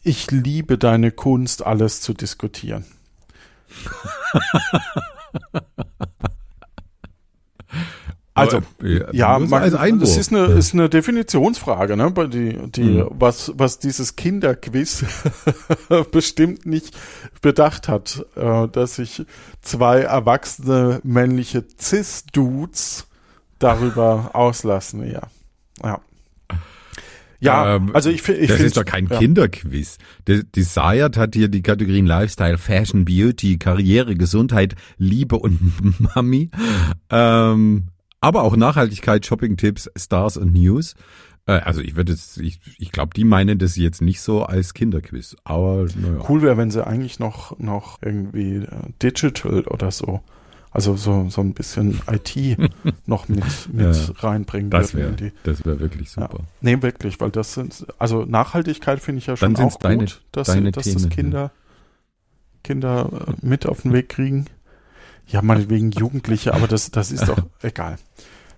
ich 0.08 0.30
liebe 0.30 0.78
deine 0.78 1.10
Kunst, 1.10 1.66
alles 1.66 2.00
zu 2.00 2.14
diskutieren. 2.14 2.84
Also, 8.34 8.58
Aber, 8.58 8.86
äh, 8.86 9.16
Ja, 9.16 9.38
man, 9.38 9.62
als 9.62 9.74
Einwurf. 9.74 10.02
das 10.10 10.18
ist 10.18 10.30
eine, 10.30 10.44
ist 10.46 10.74
eine 10.74 10.90
Definitionsfrage, 10.90 11.96
ne? 11.96 12.12
Die, 12.28 12.70
die, 12.70 12.82
Mhm. 12.82 13.06
was, 13.12 13.52
was 13.56 13.78
dieses 13.78 14.14
Kinderquiz 14.16 15.04
bestimmt 16.12 16.66
nicht 16.66 16.94
bedacht 17.40 17.88
hat, 17.88 18.26
äh, 18.36 18.68
dass 18.68 18.96
sich 18.96 19.24
zwei 19.62 20.00
erwachsene 20.02 21.00
männliche 21.02 21.64
Cis-Dudes 21.80 23.06
darüber 23.58 24.30
auslassen, 24.34 25.10
ja. 25.10 25.22
Ja. 25.82 26.00
Ja, 27.40 27.76
Ähm, 27.76 27.90
also 27.94 28.10
ich, 28.10 28.22
fi- 28.22 28.32
ich 28.32 28.48
das 28.48 28.56
finde. 28.56 28.66
ist 28.66 28.76
doch 28.76 28.84
kein 28.84 29.06
ja. 29.08 29.18
Kinderquiz. 29.18 29.98
Sayat 30.56 31.16
hat 31.16 31.34
hier 31.34 31.48
die 31.48 31.62
Kategorien 31.62 32.06
Lifestyle, 32.06 32.58
Fashion, 32.58 33.04
Beauty, 33.04 33.58
Karriere, 33.58 34.14
Gesundheit, 34.14 34.74
Liebe 34.98 35.36
und 35.38 35.58
Mami. 36.14 36.50
Ähm, 37.10 37.88
aber 38.20 38.42
auch 38.42 38.56
Nachhaltigkeit, 38.56 39.24
Shopping-Tipps, 39.26 39.90
Stars 39.96 40.36
und 40.36 40.52
News. 40.54 40.94
Äh, 41.46 41.52
also 41.52 41.80
ich 41.80 41.94
würde 41.96 42.12
jetzt, 42.12 42.38
ich, 42.38 42.58
ich 42.78 42.90
glaube, 42.92 43.10
die 43.14 43.24
meinen 43.24 43.58
das 43.58 43.76
jetzt 43.76 44.02
nicht 44.02 44.20
so 44.20 44.42
als 44.44 44.74
Kinderquiz. 44.74 45.36
Aber 45.44 45.86
naja. 45.94 46.24
Cool 46.28 46.42
wäre, 46.42 46.56
wenn 46.56 46.70
sie 46.70 46.84
eigentlich 46.86 47.18
noch, 47.18 47.58
noch 47.58 47.98
irgendwie 48.02 48.56
äh, 48.56 48.66
Digital 49.02 49.62
oder 49.68 49.90
so, 49.90 50.20
also 50.76 50.94
so, 50.94 51.30
so 51.30 51.40
ein 51.40 51.54
bisschen 51.54 52.02
IT 52.10 52.58
noch 53.06 53.28
mit, 53.30 53.42
mit 53.72 53.96
Ja, 53.96 54.12
reinbringen 54.18 54.70
Das 54.70 54.92
wäre 54.94 55.08
wäre 55.64 55.80
wirklich 55.80 56.10
super. 56.10 56.40
Nee, 56.60 56.82
wirklich, 56.82 57.18
weil 57.18 57.30
das 57.30 57.54
sind, 57.54 57.86
also 57.98 58.26
Nachhaltigkeit 58.26 59.00
finde 59.00 59.20
ich 59.20 59.26
ja 59.26 59.38
schon 59.38 59.56
auch 59.56 59.76
deine- 59.78 59.98
gut, 60.00 60.22
dass, 60.32 60.48
deine 60.48 60.72
dass 60.72 60.84
Themen, 60.84 60.94
das 60.96 61.02
ja. 61.04 61.08
Kinder, 61.08 61.50
Kinder 62.62 63.26
äh, 63.26 63.32
mit 63.46 63.64
auf 63.66 63.82
den 63.82 63.94
Weg 63.94 64.10
kriegen. 64.10 64.44
Ja, 65.26 65.40
meinetwegen 65.40 65.92
Jugendliche, 65.92 66.52
aber 66.52 66.68
das, 66.68 66.90
das 66.90 67.10
ist 67.10 67.26
doch 67.26 67.38
egal. 67.62 67.96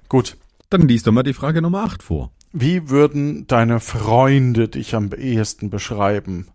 Gut. 0.09 0.37
Dann 0.71 0.89
liest 0.89 1.07
doch 1.07 1.13
mal 1.13 1.23
die 1.23 1.35
Frage 1.35 1.63
Nummer 1.63 1.85
8 1.85 2.03
vor. 2.03 2.33
Wie 2.53 2.91
würden 2.91 3.47
deine 3.47 3.79
Freunde 3.79 4.69
dich 4.69 4.95
am 4.97 5.11
ehesten 5.17 5.71
beschreiben? 5.71 6.49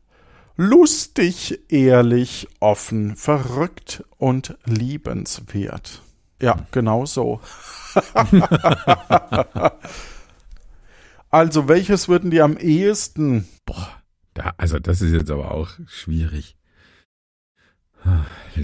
Lustig, 0.56 1.60
ehrlich, 1.70 2.48
offen, 2.60 3.16
verrückt 3.16 4.04
und 4.18 4.56
liebenswert. 4.66 6.02
Ja, 6.42 6.66
genau 6.72 7.06
so. 7.06 7.42
also, 11.32 11.68
welches 11.68 12.08
würden 12.08 12.30
die 12.30 12.42
am 12.42 12.58
ehesten? 12.58 13.48
Boah, 13.66 13.90
da, 14.36 14.54
also 14.58 14.78
das 14.78 15.02
ist 15.02 15.14
jetzt 15.14 15.32
aber 15.32 15.52
auch 15.52 15.70
schwierig. 15.88 16.56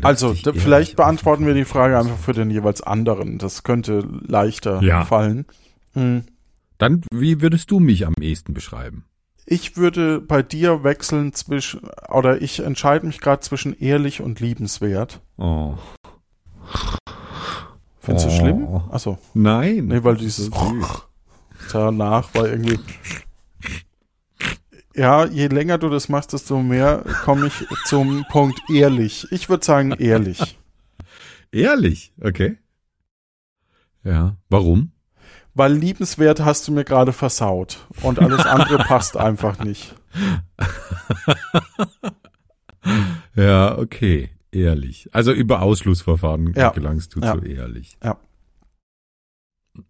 Also, 0.02 0.28
Lustig, 0.28 0.44
da, 0.44 0.52
ehrlich, 0.52 0.64
vielleicht 0.64 0.96
beantworten 0.96 1.48
wir 1.48 1.54
die 1.54 1.66
Frage 1.66 1.98
einfach 1.98 2.18
für 2.18 2.34
den 2.34 2.52
jeweils 2.52 2.82
anderen. 2.82 3.38
Das 3.40 3.64
könnte 3.64 4.00
leichter 4.28 4.82
Ja. 4.82 5.06
fallen. 5.06 5.46
Hm. 5.94 6.26
Dann, 6.78 7.02
wie 7.12 7.42
würdest 7.42 7.72
du 7.72 7.80
mich 7.80 8.06
am 8.06 8.14
ehesten 8.20 8.54
beschreiben? 8.54 9.06
Ich 9.52 9.78
würde 9.78 10.22
bei 10.22 10.44
dir 10.44 10.84
wechseln 10.84 11.34
zwischen, 11.34 11.82
oder 12.10 12.40
ich 12.40 12.60
entscheide 12.60 13.08
mich 13.08 13.20
gerade 13.20 13.40
zwischen 13.42 13.76
ehrlich 13.80 14.22
und 14.22 14.40
liebenswert. 14.40 15.22
Oh. 15.38 15.74
Findest 18.00 18.28
du 18.28 18.30
Oh. 18.30 18.36
schlimm? 18.38 18.68
Achso, 18.92 19.18
Nein. 19.34 19.88
nee, 19.88 20.04
weil 20.04 20.18
dieses 20.18 20.52
danach 21.72 22.32
war 22.36 22.48
irgendwie. 22.48 22.80
Ja, 24.96 25.26
je 25.26 25.48
länger 25.48 25.80
du 25.80 25.90
das 25.90 26.10
machst, 26.10 26.34
desto 26.34 26.62
mehr 26.62 27.04
komme 27.24 27.48
ich 27.48 27.66
zum 27.86 28.26
Punkt 28.30 28.60
ehrlich. 28.72 29.26
Ich 29.32 29.50
würde 29.50 29.66
sagen 29.66 29.94
ehrlich. 29.94 30.60
Ehrlich, 31.52 32.14
okay. 32.22 32.58
Ja. 34.04 34.36
Warum? 34.50 34.92
Weil 35.54 35.74
liebenswert 35.74 36.40
hast 36.42 36.68
du 36.68 36.72
mir 36.72 36.84
gerade 36.86 37.14
versaut 37.14 37.86
und 38.02 38.20
alles 38.20 38.46
andere 38.46 38.78
passt 38.88 39.18
einfach 39.18 39.60
nicht. 39.64 39.96
Ja, 43.36 43.78
okay. 43.78 44.30
Ehrlich. 44.52 45.10
Also 45.12 45.32
über 45.32 45.62
Ausschlussverfahren 45.62 46.54
Ja. 46.56 46.70
gelangst 46.72 47.16
du 47.16 47.20
Ja. 47.20 47.38
zu 47.38 47.46
ehrlich. 47.46 47.98
Ja. 48.04 48.18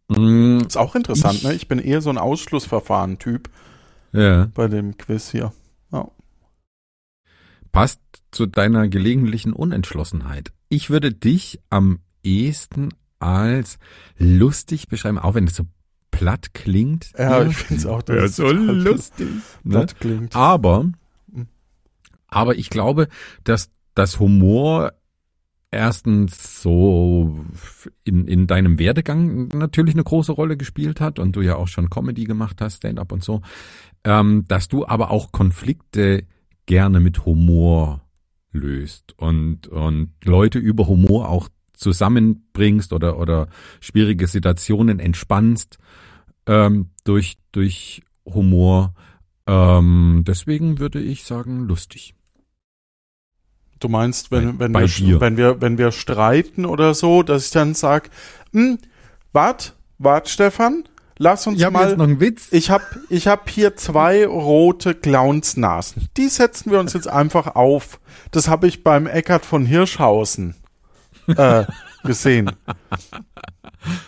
Mm, 0.09 0.59
Ist 0.67 0.75
auch 0.77 0.95
interessant, 0.95 1.35
Ich- 1.35 1.43
ne? 1.43 1.53
Ich 1.53 1.67
bin 1.67 1.79
eher 1.79 2.01
so 2.01 2.09
ein 2.09 2.17
Ausschlussverfahren-Typ 2.17 3.49
ja. 4.11 4.47
bei 4.53 4.67
dem 4.67 4.97
Quiz 4.97 5.29
hier. 5.31 5.53
Passt 7.71 8.01
zu 8.31 8.47
deiner 8.47 8.87
gelegentlichen 8.87 9.53
Unentschlossenheit. 9.53 10.51
Ich 10.69 10.89
würde 10.89 11.13
dich 11.13 11.61
am 11.69 11.99
ehesten 12.23 12.89
als 13.19 13.77
lustig 14.17 14.87
beschreiben, 14.87 15.19
auch 15.19 15.35
wenn 15.35 15.45
es 15.47 15.55
so 15.55 15.63
platt 16.11 16.53
klingt. 16.53 17.11
Ja, 17.17 17.43
ich 17.45 17.55
find's 17.55 17.85
auch, 17.85 18.01
dass 18.01 18.15
Ja, 18.15 18.23
es 18.25 18.35
so 18.35 18.51
lustig. 18.51 19.27
Ne? 19.63 19.71
Platt 19.71 19.99
klingt. 19.99 20.35
Aber, 20.35 20.83
Mhm. 21.31 21.47
aber 22.27 22.55
ich 22.55 22.69
glaube, 22.69 23.07
dass 23.43 23.69
das 23.95 24.19
Humor 24.19 24.93
erstens 25.71 26.61
so 26.63 27.45
in, 28.03 28.27
in 28.27 28.47
deinem 28.47 28.79
Werdegang 28.79 29.49
natürlich 29.49 29.93
eine 29.93 30.03
große 30.03 30.31
Rolle 30.31 30.57
gespielt 30.57 30.99
hat 30.99 31.19
und 31.19 31.35
du 31.35 31.41
ja 31.41 31.55
auch 31.57 31.67
schon 31.67 31.89
Comedy 31.91 32.23
gemacht 32.23 32.59
hast, 32.61 32.77
Stand-up 32.77 33.11
und 33.11 33.23
so, 33.23 33.41
ähm, 34.03 34.45
dass 34.47 34.67
du 34.67 34.87
aber 34.87 35.11
auch 35.11 35.31
Konflikte 35.31 36.23
gerne 36.65 36.99
mit 36.99 37.25
Humor 37.25 38.01
löst 38.51 39.13
und, 39.19 39.67
und 39.67 40.13
Leute 40.23 40.57
über 40.57 40.87
Humor 40.87 41.29
auch 41.29 41.49
zusammenbringst 41.79 42.93
oder, 42.93 43.17
oder 43.17 43.47
schwierige 43.79 44.27
Situationen 44.27 44.99
entspannst 44.99 45.77
ähm, 46.45 46.89
durch, 47.05 47.37
durch 47.51 48.01
Humor. 48.25 48.93
Ähm, 49.47 50.23
deswegen 50.27 50.79
würde 50.79 50.99
ich 51.01 51.23
sagen, 51.23 51.61
lustig. 51.65 52.13
Du 53.79 53.87
meinst, 53.87 54.29
wenn, 54.31 54.57
Bei- 54.57 54.65
wenn, 54.65 54.71
bei 54.73 54.81
wir, 54.81 54.87
dir. 54.87 55.21
wenn 55.21 55.37
wir, 55.37 55.61
wenn 55.61 55.77
wir 55.77 55.91
streiten 55.91 56.65
oder 56.65 56.93
so, 56.93 57.23
dass 57.23 57.45
ich 57.45 57.51
dann 57.51 57.73
sag, 57.73 58.09
hm, 58.51 58.77
wart, 59.31 59.75
wart, 59.97 60.27
Stefan, 60.27 60.83
lass 61.17 61.47
uns 61.47 61.59
Ich 61.59 61.63
habe 61.63 61.73
mal. 61.73 61.87
jetzt 61.87 61.97
noch 61.97 62.03
einen 62.05 62.19
Witz. 62.19 62.49
Ich 62.51 62.69
hab, 62.71 62.81
ich 63.09 63.27
hab 63.27 63.49
hier 63.49 63.77
zwei 63.77 64.27
rote 64.27 64.95
Clownsnasen. 64.95 66.09
Die 66.17 66.27
setzen 66.27 66.71
wir 66.71 66.79
uns 66.81 66.91
jetzt 66.91 67.07
einfach 67.07 67.55
auf. 67.55 68.01
Das 68.31 68.49
habe 68.49 68.67
ich 68.67 68.83
beim 68.83 69.07
Eckart 69.07 69.45
von 69.45 69.65
Hirschhausen 69.65 70.55
äh, 71.37 71.65
gesehen. 72.03 72.51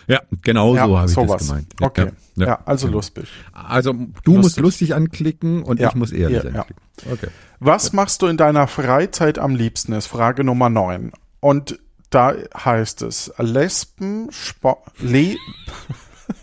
Ja, 0.08 0.22
genau 0.42 0.76
ja, 0.76 0.86
so 0.88 0.98
habe 0.98 1.08
ich 1.08 1.14
sowas. 1.14 1.38
das 1.40 1.48
gemeint. 1.48 1.68
Ja, 1.80 1.88
Okay. 1.88 2.12
Ja, 2.36 2.46
ja, 2.48 2.60
also 2.66 2.88
genau. 2.88 2.98
lustig. 2.98 3.28
Also 3.54 3.94
du 3.94 4.32
musst 4.34 4.44
Lustig. 4.58 4.64
lustig 4.64 4.96
anklicken 4.96 5.64
und 5.64 5.80
Ja, 5.80 5.90
ich 5.90 5.96
muss 5.96 6.12
ehrlich 6.12 6.44
ja, 6.44 6.50
ja. 6.50 6.60
anklicken. 6.62 6.84
Okay. 7.12 7.28
Was 7.60 7.92
machst 7.94 8.22
du 8.22 8.28
in 8.28 8.38
deiner 8.38 8.68
Freizeit 8.68 9.38
am 9.38 9.56
liebsten? 9.56 9.92
Ist 9.94 10.08
Frage 10.08 10.44
Nummer 10.44 10.70
9. 10.70 11.12
Und 11.42 11.80
da 12.10 12.34
heißt 12.58 13.02
es 13.04 13.34
Lesben, 13.38 14.30
Sport, 14.32 14.80
Le 15.00 15.36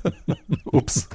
Ups. 0.65 1.09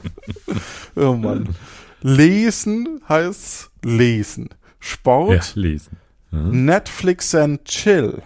Oh 0.96 1.14
Mann. 1.14 1.56
Lesen 2.02 3.02
heißt 3.08 3.72
lesen. 3.84 4.50
Ja, 4.50 4.56
Sport, 4.80 5.56
lesen. 5.56 5.98
Ja. 6.32 6.40
Netflix 6.40 7.34
and 7.36 7.64
Chill. 7.66 8.22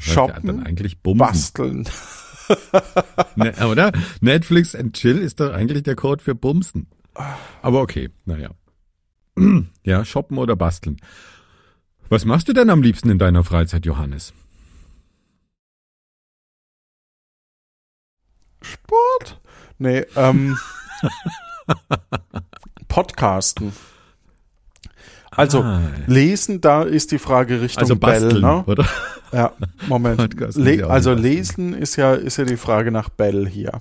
Shoppen, 0.00 0.46
dann 0.46 0.66
eigentlich 0.66 1.00
bumsen. 1.00 1.18
Basteln. 1.18 1.88
Ne, 3.36 3.54
oder? 3.64 3.92
Netflix 4.20 4.74
and 4.74 4.96
Chill 4.96 5.18
ist 5.18 5.38
doch 5.38 5.52
eigentlich 5.52 5.84
der 5.84 5.94
Code 5.94 6.20
für 6.20 6.34
bumsen. 6.34 6.88
Aber 7.62 7.80
okay, 7.80 8.10
naja. 8.24 8.50
Ja, 9.84 10.04
shoppen 10.04 10.36
oder 10.36 10.56
basteln. 10.56 11.00
Was 12.08 12.24
machst 12.24 12.48
du 12.48 12.52
denn 12.52 12.70
am 12.70 12.82
liebsten 12.82 13.08
in 13.08 13.18
deiner 13.18 13.44
Freizeit, 13.44 13.86
Johannes? 13.86 14.34
Sport? 18.60 19.40
Nee, 19.78 20.04
ähm. 20.16 20.58
Podcasten. 22.88 23.72
Also, 25.30 25.62
Ah, 25.62 25.80
lesen, 26.06 26.60
da 26.60 26.82
ist 26.82 27.12
die 27.12 27.18
Frage 27.18 27.60
Richtung 27.60 27.82
also 27.82 27.96
basteln, 27.96 28.30
Bell, 28.30 28.40
ne? 28.40 28.64
oder? 28.66 28.86
Ja, 29.32 29.52
Moment. 29.86 30.34
Le 30.56 30.86
also 30.88 31.12
lesen 31.12 31.72
ist 31.72 31.96
ja, 31.96 32.14
ist 32.14 32.36
ja 32.36 32.44
die 32.44 32.56
Frage 32.56 32.90
nach 32.90 33.08
Bell 33.08 33.48
hier. 33.48 33.80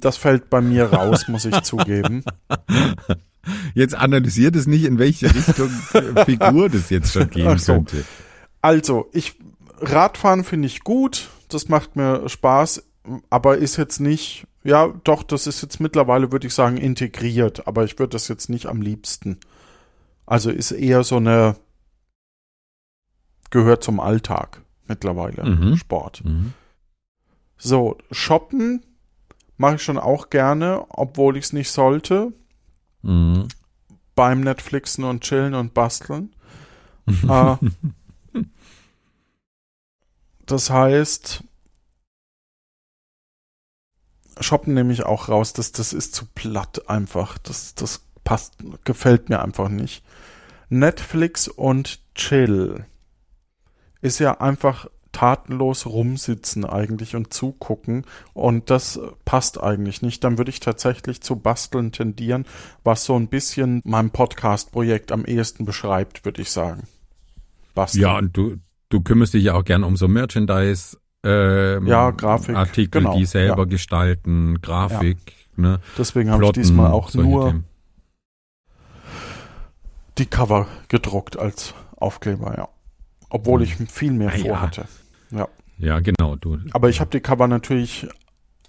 Das 0.00 0.16
fällt 0.16 0.50
bei 0.50 0.60
mir 0.60 0.92
raus, 0.92 1.28
muss 1.28 1.44
ich 1.44 1.62
zugeben. 1.62 2.24
Jetzt 3.74 3.94
analysiert 3.94 4.56
es 4.56 4.66
nicht, 4.66 4.84
in 4.84 4.98
welche 4.98 5.26
Richtung 5.26 5.70
äh, 5.94 6.24
Figur 6.24 6.68
das 6.68 6.90
jetzt 6.90 7.12
schon 7.12 7.28
gehen 7.28 7.58
so. 7.58 7.74
könnte. 7.74 8.04
Also, 8.60 9.08
ich 9.12 9.34
Radfahren 9.80 10.44
finde 10.44 10.66
ich 10.66 10.84
gut, 10.84 11.28
das 11.48 11.68
macht 11.68 11.96
mir 11.96 12.28
Spaß, 12.28 12.84
aber 13.30 13.58
ist 13.58 13.76
jetzt 13.76 14.00
nicht, 14.00 14.46
ja, 14.62 14.94
doch, 15.02 15.24
das 15.24 15.48
ist 15.48 15.60
jetzt 15.60 15.80
mittlerweile, 15.80 16.30
würde 16.30 16.46
ich 16.46 16.54
sagen, 16.54 16.76
integriert, 16.76 17.66
aber 17.66 17.84
ich 17.84 17.98
würde 17.98 18.10
das 18.10 18.28
jetzt 18.28 18.48
nicht 18.48 18.66
am 18.66 18.80
liebsten. 18.80 19.38
Also 20.26 20.50
ist 20.50 20.70
eher 20.70 21.04
so 21.04 21.16
eine 21.16 21.56
gehört 23.50 23.84
zum 23.84 24.00
Alltag 24.00 24.62
mittlerweile 24.86 25.44
Mhm. 25.44 25.76
Sport. 25.76 26.24
Mhm. 26.24 26.54
So, 27.56 27.98
shoppen 28.10 28.84
mache 29.56 29.76
ich 29.76 29.82
schon 29.82 29.98
auch 29.98 30.30
gerne, 30.30 30.86
obwohl 30.88 31.36
ich 31.36 31.44
es 31.44 31.52
nicht 31.52 31.70
sollte. 31.70 32.32
Mhm. 33.02 33.46
Beim 34.14 34.40
Netflixen 34.40 35.04
und 35.04 35.22
chillen 35.22 35.54
und 35.54 35.74
basteln. 35.74 36.34
äh, 37.28 37.56
das 40.46 40.70
heißt, 40.70 41.44
shoppen 44.40 44.74
nehme 44.74 44.92
ich 44.92 45.04
auch 45.04 45.28
raus. 45.28 45.52
Das, 45.52 45.72
das 45.72 45.92
ist 45.92 46.14
zu 46.14 46.26
platt 46.26 46.88
einfach. 46.88 47.38
Das, 47.38 47.74
das 47.74 48.04
passt, 48.24 48.56
gefällt 48.84 49.28
mir 49.28 49.42
einfach 49.42 49.68
nicht. 49.68 50.04
Netflix 50.72 51.48
und 51.48 52.00
chill 52.14 52.86
ist 54.00 54.18
ja 54.18 54.40
einfach 54.40 54.86
tatenlos 55.12 55.84
rumsitzen 55.84 56.64
eigentlich 56.64 57.14
und 57.14 57.34
zugucken 57.34 58.06
und 58.32 58.70
das 58.70 58.98
passt 59.26 59.62
eigentlich 59.62 60.00
nicht. 60.00 60.24
Dann 60.24 60.38
würde 60.38 60.50
ich 60.50 60.60
tatsächlich 60.60 61.20
zu 61.20 61.36
basteln 61.36 61.92
tendieren, 61.92 62.46
was 62.82 63.04
so 63.04 63.14
ein 63.14 63.28
bisschen 63.28 63.82
mein 63.84 64.10
Podcast-Projekt 64.10 65.12
am 65.12 65.26
ehesten 65.26 65.66
beschreibt, 65.66 66.24
würde 66.24 66.40
ich 66.40 66.50
sagen. 66.50 66.84
Basteln. 67.74 68.02
Ja, 68.02 68.16
und 68.16 68.34
du, 68.34 68.56
du 68.88 69.02
kümmerst 69.02 69.34
dich 69.34 69.44
ja 69.44 69.54
auch 69.54 69.64
gern 69.64 69.84
um 69.84 69.96
so 69.96 70.08
Merchandise. 70.08 70.96
Ähm, 71.22 71.86
Ja, 71.86 72.10
Grafik, 72.12 72.56
Artikel, 72.56 73.02
genau, 73.02 73.18
die 73.18 73.26
selber 73.26 73.62
ja. 73.62 73.64
gestalten, 73.66 74.62
Grafik, 74.62 75.18
ne? 75.54 75.80
Deswegen 75.98 76.30
habe 76.30 76.46
ich 76.46 76.52
diesmal 76.52 76.90
auch 76.90 77.12
nur 77.12 77.48
Themen. 77.48 77.64
Die 80.18 80.26
Cover 80.26 80.66
gedruckt 80.88 81.38
als 81.38 81.74
Aufkleber, 81.96 82.56
ja. 82.56 82.68
Obwohl 83.30 83.62
ich 83.62 83.76
viel 83.76 84.12
mehr 84.12 84.30
Ah, 84.32 84.36
ja. 84.36 84.44
vorhatte. 84.44 84.84
Ja, 85.78 85.98
genau, 86.00 86.36
du. 86.36 86.58
Aber 86.72 86.90
ich 86.90 87.00
habe 87.00 87.10
die 87.10 87.20
Cover 87.20 87.48
natürlich 87.48 88.06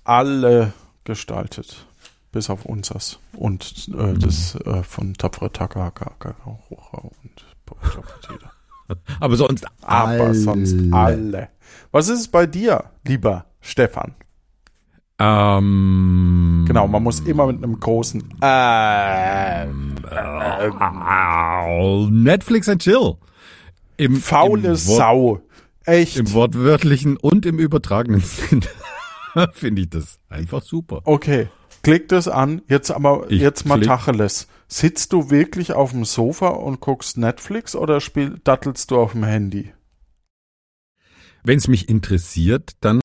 alle 0.03 0.73
gestaltet. 1.03 1.85
Bis 2.31 2.49
auf 2.49 2.65
unsers. 2.65 3.19
Und 3.33 3.89
äh, 3.93 4.13
Mhm. 4.13 4.19
das 4.19 4.55
äh, 4.55 4.81
von 4.81 5.13
Tapfere 5.13 5.51
Takahaka 5.51 6.35
und. 6.45 7.45
Aber 9.19 9.35
sonst 9.35 9.65
Aber 9.81 10.07
alle. 10.09 10.33
sonst 10.33 10.75
alle. 10.91 11.49
Was 11.91 12.07
ist 12.07 12.19
es 12.21 12.27
bei 12.29 12.47
dir, 12.47 12.85
lieber 13.05 13.45
Stefan? 13.61 14.15
Ähm, 15.23 16.65
Genau, 16.67 16.87
man 16.87 17.03
muss 17.03 17.19
immer 17.21 17.47
mit 17.47 17.63
einem 17.63 17.79
großen 17.79 18.23
äh, 18.41 19.67
Au, 20.79 22.07
Netflix 22.09 22.69
and 22.69 22.81
Chill. 22.81 23.15
Im, 23.97 24.15
faule 24.17 24.69
im 24.69 24.75
Sau. 24.75 25.41
Echt. 25.85 26.17
Im 26.17 26.33
wortwörtlichen 26.33 27.17
und 27.17 27.45
im 27.45 27.59
übertragenen 27.59 28.21
Sinn 28.25 28.61
finde 29.53 29.81
ich 29.83 29.89
das 29.89 30.19
einfach 30.29 30.61
super. 30.61 31.01
Okay, 31.05 31.47
klick 31.81 32.07
das 32.07 32.27
an. 32.27 32.61
Jetzt 32.67 32.91
aber, 32.91 33.25
Ich 33.29 33.41
jetzt 33.41 33.65
mal 33.65 33.75
klick. 33.75 33.87
Tacheles. 33.87 34.47
Sitzt 34.67 35.13
du 35.13 35.29
wirklich 35.29 35.73
auf 35.73 35.91
dem 35.91 36.05
Sofa 36.05 36.47
und 36.47 36.79
guckst 36.79 37.17
Netflix 37.17 37.75
oder 37.75 37.99
spiel, 38.01 38.39
dattelst 38.43 38.89
du 38.91 38.97
auf 38.99 39.11
dem 39.11 39.23
Handy? 39.23 39.71
Wenn 41.43 41.57
es 41.57 41.67
mich 41.67 41.89
interessiert, 41.89 42.71
dann 42.79 43.01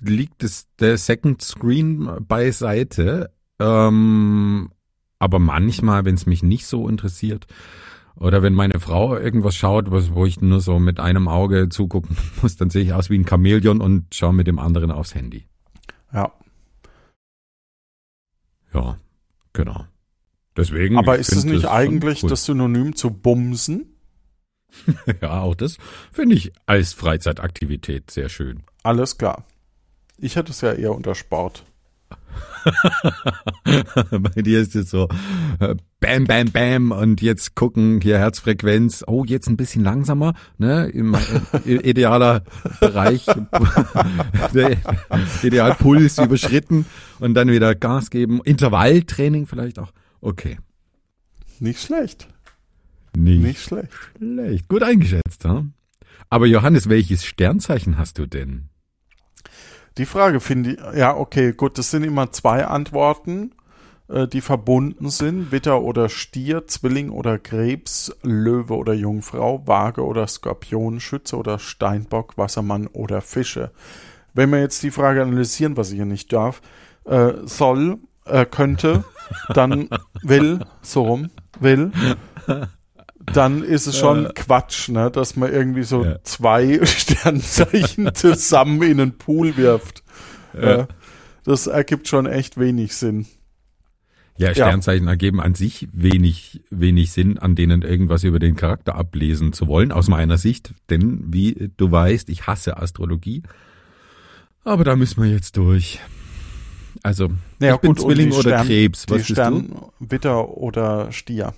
liegt 0.00 0.42
es 0.42 0.66
der 0.78 0.96
Second 0.96 1.42
Screen 1.42 2.08
beiseite. 2.26 3.30
Ähm, 3.58 4.70
aber 5.18 5.38
manchmal, 5.38 6.04
wenn 6.04 6.14
es 6.14 6.26
mich 6.26 6.42
nicht 6.42 6.66
so 6.66 6.88
interessiert, 6.88 7.46
oder 8.16 8.42
wenn 8.42 8.54
meine 8.54 8.80
Frau 8.80 9.16
irgendwas 9.16 9.54
schaut, 9.54 9.90
was, 9.90 10.12
wo 10.12 10.26
ich 10.26 10.40
nur 10.40 10.60
so 10.60 10.78
mit 10.78 10.98
einem 10.98 11.28
Auge 11.28 11.68
zugucken 11.68 12.16
muss, 12.42 12.56
dann 12.56 12.70
sehe 12.70 12.82
ich 12.82 12.92
aus 12.92 13.10
wie 13.10 13.18
ein 13.18 13.26
Chamäleon 13.26 13.80
und 13.80 14.14
schaue 14.14 14.32
mit 14.32 14.46
dem 14.46 14.58
anderen 14.58 14.90
aufs 14.90 15.14
Handy. 15.14 15.44
Ja. 16.12 16.32
Ja, 18.72 18.98
genau. 19.52 19.84
Deswegen. 20.56 20.98
Aber 20.98 21.18
ist 21.18 21.32
es 21.32 21.44
nicht 21.44 21.66
eigentlich 21.66 22.22
das 22.22 22.44
Synonym 22.44 22.96
zu 22.96 23.10
Bumsen? 23.10 23.97
Ja, 25.22 25.40
auch 25.40 25.54
das 25.54 25.76
finde 26.12 26.36
ich 26.36 26.52
als 26.66 26.92
Freizeitaktivität 26.92 28.10
sehr 28.10 28.28
schön. 28.28 28.62
Alles 28.82 29.18
klar. 29.18 29.44
Ich 30.18 30.36
hätte 30.36 30.52
es 30.52 30.60
ja 30.60 30.72
eher 30.72 30.94
unter 30.94 31.14
Sport. 31.14 31.64
Bei 34.10 34.42
dir 34.42 34.60
ist 34.60 34.74
es 34.76 34.90
so 34.90 35.08
äh, 35.60 35.74
Bam, 36.00 36.24
Bam, 36.24 36.50
Bam 36.50 36.90
und 36.92 37.20
jetzt 37.22 37.54
gucken 37.54 38.00
hier 38.00 38.18
Herzfrequenz. 38.18 39.04
Oh, 39.06 39.24
jetzt 39.24 39.48
ein 39.48 39.56
bisschen 39.56 39.82
langsamer, 39.84 40.34
ne? 40.58 40.88
Im 40.88 41.14
äh, 41.14 41.74
idealer 41.74 42.44
Bereich, 42.80 43.26
der 44.54 44.76
Idealpuls 45.42 46.18
überschritten 46.18 46.86
und 47.20 47.34
dann 47.34 47.48
wieder 47.50 47.74
Gas 47.74 48.10
geben. 48.10 48.40
Intervalltraining 48.44 49.46
vielleicht 49.46 49.78
auch. 49.78 49.92
Okay, 50.20 50.58
Nicht 51.60 51.80
schlecht. 51.82 52.28
Nicht, 53.18 53.42
Nicht 53.42 53.62
schlecht. 53.62 53.92
schlecht. 54.18 54.68
Gut 54.68 54.82
eingeschätzt, 54.82 55.44
ha? 55.44 55.64
Aber 56.30 56.46
Johannes, 56.46 56.88
welches 56.88 57.24
Sternzeichen 57.24 57.98
hast 57.98 58.18
du 58.18 58.26
denn? 58.26 58.68
Die 59.96 60.06
Frage 60.06 60.40
finde 60.40 60.72
ich, 60.72 60.78
ja, 60.96 61.16
okay, 61.16 61.52
gut, 61.52 61.78
das 61.78 61.90
sind 61.90 62.04
immer 62.04 62.30
zwei 62.32 62.66
Antworten, 62.66 63.52
äh, 64.08 64.28
die 64.28 64.40
verbunden 64.42 65.10
sind. 65.10 65.50
Witter 65.50 65.82
oder 65.82 66.08
Stier, 66.08 66.66
Zwilling 66.66 67.10
oder 67.10 67.38
Krebs, 67.38 68.14
Löwe 68.22 68.76
oder 68.76 68.92
Jungfrau, 68.92 69.66
Waage 69.66 70.04
oder 70.04 70.26
Skorpion, 70.26 71.00
Schütze 71.00 71.36
oder 71.36 71.58
Steinbock, 71.58 72.36
Wassermann 72.38 72.86
oder 72.86 73.20
Fische. 73.22 73.72
Wenn 74.34 74.50
wir 74.50 74.60
jetzt 74.60 74.82
die 74.82 74.90
Frage 74.92 75.22
analysieren, 75.22 75.76
was 75.76 75.90
ich 75.90 75.96
hier 75.96 76.04
nicht 76.04 76.32
darf, 76.32 76.60
äh, 77.04 77.32
soll, 77.44 77.98
äh, 78.24 78.44
könnte, 78.46 79.04
dann 79.54 79.88
will, 80.22 80.60
so 80.82 81.02
rum, 81.04 81.30
will, 81.58 81.90
dann 83.32 83.62
ist 83.62 83.86
es 83.86 83.98
schon 83.98 84.28
Quatsch, 84.34 84.88
ne, 84.88 85.10
dass 85.10 85.36
man 85.36 85.52
irgendwie 85.52 85.82
so 85.82 86.04
Ja. 86.04 86.22
zwei 86.24 86.80
Sternzeichen 86.84 88.10
zusammen 88.14 88.82
in 88.82 89.00
einen 89.00 89.18
Pool 89.18 89.56
wirft. 89.56 90.02
Äh, 90.54 90.84
das 91.44 91.66
ergibt 91.66 92.08
schon 92.08 92.26
echt 92.26 92.58
wenig 92.58 92.94
Sinn. 92.96 93.26
Ja, 94.36 94.52
Sternzeichen 94.54 95.08
ergeben 95.08 95.40
an 95.40 95.54
sich 95.56 95.88
wenig, 95.92 96.60
wenig 96.70 97.10
Sinn, 97.10 97.38
an 97.38 97.56
denen 97.56 97.82
irgendwas 97.82 98.22
über 98.22 98.38
den 98.38 98.54
Charakter 98.54 98.94
ablesen 98.94 99.52
zu 99.52 99.66
wollen, 99.66 99.90
aus 99.90 100.06
meiner 100.08 100.38
Sicht. 100.38 100.74
Denn, 100.90 101.24
wie 101.32 101.70
du 101.76 101.90
weißt, 101.90 102.28
ich 102.28 102.46
hasse 102.46 102.76
Astrologie. 102.76 103.42
Aber 104.62 104.84
da 104.84 104.94
müssen 104.94 105.22
wir 105.24 105.30
jetzt 105.30 105.56
durch. 105.56 105.98
Also, 107.02 107.28
Naja, 107.58 107.74
ich 107.76 107.80
bin 107.80 107.94
gut, 107.94 108.00
und 108.00 108.06
Zwilling 108.06 108.32
oder 108.32 108.40
Stern- 108.50 108.66
Krebs. 108.66 109.06
Was 109.08 109.26
die 109.26 109.32
Stern, 109.32 109.72
Witter 109.98 110.48
oder 110.56 111.10
Stier. 111.10 111.52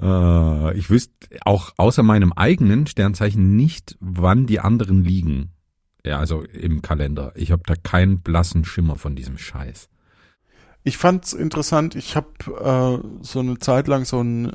Äh, 0.00 0.78
ich 0.78 0.90
wüsste 0.90 1.12
auch 1.44 1.72
außer 1.76 2.02
meinem 2.02 2.32
eigenen 2.32 2.86
Sternzeichen 2.86 3.56
nicht, 3.56 3.96
wann 4.00 4.46
die 4.46 4.60
anderen 4.60 5.02
liegen. 5.04 5.52
Ja, 6.04 6.18
also 6.18 6.42
im 6.42 6.82
Kalender. 6.82 7.32
Ich 7.36 7.52
habe 7.52 7.62
da 7.66 7.74
keinen 7.76 8.20
blassen 8.20 8.64
Schimmer 8.64 8.96
von 8.96 9.14
diesem 9.14 9.38
Scheiß. 9.38 9.88
Ich 10.84 10.98
fand's 10.98 11.32
interessant, 11.32 11.94
ich 11.94 12.16
habe 12.16 12.28
äh, 13.02 13.24
so 13.24 13.38
eine 13.38 13.58
Zeit 13.58 13.86
lang 13.86 14.04
so 14.04 14.20
ein 14.20 14.52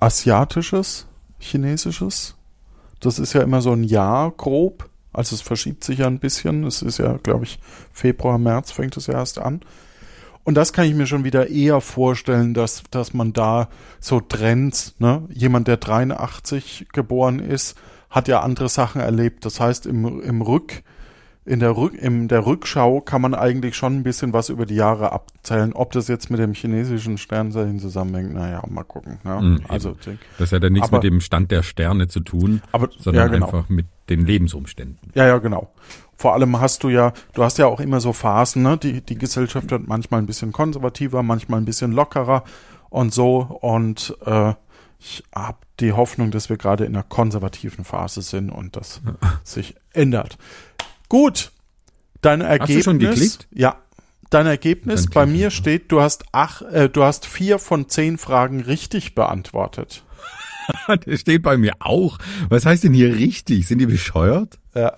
asiatisches, 0.00 1.06
chinesisches. 1.38 2.34
Das 2.98 3.20
ist 3.20 3.34
ja 3.34 3.42
immer 3.42 3.62
so 3.62 3.72
ein 3.72 3.84
Jahr 3.84 4.32
grob. 4.32 4.90
Also 5.12 5.36
es 5.36 5.42
verschiebt 5.42 5.84
sich 5.84 5.98
ja 5.98 6.06
ein 6.06 6.18
bisschen. 6.18 6.64
Es 6.64 6.82
ist 6.82 6.98
ja, 6.98 7.18
glaube 7.18 7.44
ich, 7.44 7.60
Februar, 7.92 8.38
März 8.38 8.72
fängt 8.72 8.96
es 8.96 9.06
ja 9.06 9.14
erst 9.14 9.38
an. 9.38 9.60
Und 10.44 10.54
das 10.56 10.72
kann 10.72 10.86
ich 10.86 10.94
mir 10.94 11.06
schon 11.06 11.22
wieder 11.24 11.48
eher 11.50 11.80
vorstellen, 11.80 12.52
dass, 12.54 12.82
dass 12.90 13.14
man 13.14 13.32
da 13.32 13.68
so 14.00 14.20
Trends, 14.20 14.94
ne? 14.98 15.22
Jemand, 15.32 15.68
der 15.68 15.76
83 15.76 16.88
geboren 16.92 17.38
ist, 17.38 17.76
hat 18.10 18.28
ja 18.28 18.40
andere 18.40 18.68
Sachen 18.68 19.00
erlebt. 19.00 19.44
Das 19.44 19.60
heißt, 19.60 19.86
im, 19.86 20.20
im 20.20 20.42
Rück, 20.42 20.82
in 21.44 21.60
der, 21.60 21.76
Rück, 21.76 21.94
in 21.94 22.28
der 22.28 22.44
Rückschau 22.46 23.00
kann 23.00 23.20
man 23.22 23.34
eigentlich 23.34 23.76
schon 23.76 23.96
ein 23.96 24.02
bisschen 24.02 24.32
was 24.32 24.48
über 24.48 24.66
die 24.66 24.74
Jahre 24.74 25.12
abzählen. 25.12 25.72
Ob 25.72 25.92
das 25.92 26.08
jetzt 26.08 26.30
mit 26.30 26.38
dem 26.40 26.54
chinesischen 26.54 27.18
Sternzeichen 27.18 27.78
zusammenhängt, 27.78 28.34
naja, 28.34 28.62
mal 28.68 28.84
gucken. 28.84 29.18
Ne? 29.24 29.40
Mhm, 29.40 29.60
also, 29.68 29.96
Das 30.38 30.52
hat 30.52 30.62
ja 30.62 30.70
nichts 30.70 30.88
Aber- 30.88 30.98
mit 30.98 31.04
dem 31.04 31.20
Stand 31.20 31.50
der 31.50 31.62
Sterne 31.62 32.08
zu 32.08 32.20
tun, 32.20 32.62
aber 32.72 32.88
sondern 32.98 33.26
ja, 33.26 33.32
genau. 33.32 33.46
einfach 33.46 33.68
mit 33.68 33.86
den 34.08 34.26
Lebensumständen. 34.26 34.98
Ja, 35.14 35.26
ja, 35.26 35.38
genau. 35.38 35.72
Vor 36.16 36.34
allem 36.34 36.60
hast 36.60 36.84
du 36.84 36.88
ja, 36.88 37.12
du 37.34 37.42
hast 37.42 37.58
ja 37.58 37.66
auch 37.66 37.80
immer 37.80 38.00
so 38.00 38.12
Phasen, 38.12 38.62
ne? 38.62 38.78
Die, 38.78 39.00
die 39.00 39.18
Gesellschaft 39.18 39.70
wird 39.70 39.88
manchmal 39.88 40.20
ein 40.20 40.26
bisschen 40.26 40.52
konservativer, 40.52 41.22
manchmal 41.22 41.60
ein 41.60 41.64
bisschen 41.64 41.92
lockerer 41.92 42.44
und 42.90 43.12
so. 43.12 43.38
Und 43.38 44.16
äh, 44.24 44.54
ich 44.98 45.24
habe 45.34 45.58
die 45.80 45.92
Hoffnung, 45.92 46.30
dass 46.30 46.48
wir 46.48 46.56
gerade 46.56 46.84
in 46.84 46.94
einer 46.94 47.02
konservativen 47.02 47.84
Phase 47.84 48.22
sind 48.22 48.50
und 48.50 48.76
das 48.76 49.00
sich 49.42 49.74
ändert. 49.92 50.38
Gut. 51.08 51.50
Dein 52.20 52.40
Ergebnis. 52.40 52.76
du 52.76 52.82
schon 52.84 52.98
geklickt? 53.00 53.48
Ja. 53.50 53.76
Dein 54.30 54.46
Ergebnis 54.46 55.10
bei 55.10 55.26
mir 55.26 55.50
steht, 55.50 55.92
du 55.92 56.00
hast 56.00 56.24
ach, 56.32 56.62
äh, 56.62 56.88
du 56.88 57.02
hast 57.02 57.26
vier 57.26 57.58
von 57.58 57.90
zehn 57.90 58.16
Fragen 58.16 58.60
richtig 58.60 59.14
beantwortet. 59.14 60.04
Der 61.06 61.16
steht 61.18 61.42
bei 61.42 61.58
mir 61.58 61.74
auch. 61.80 62.18
Was 62.48 62.64
heißt 62.64 62.84
denn 62.84 62.94
hier 62.94 63.14
richtig? 63.14 63.66
Sind 63.66 63.80
die 63.80 63.86
bescheuert? 63.86 64.58
Ja. 64.74 64.96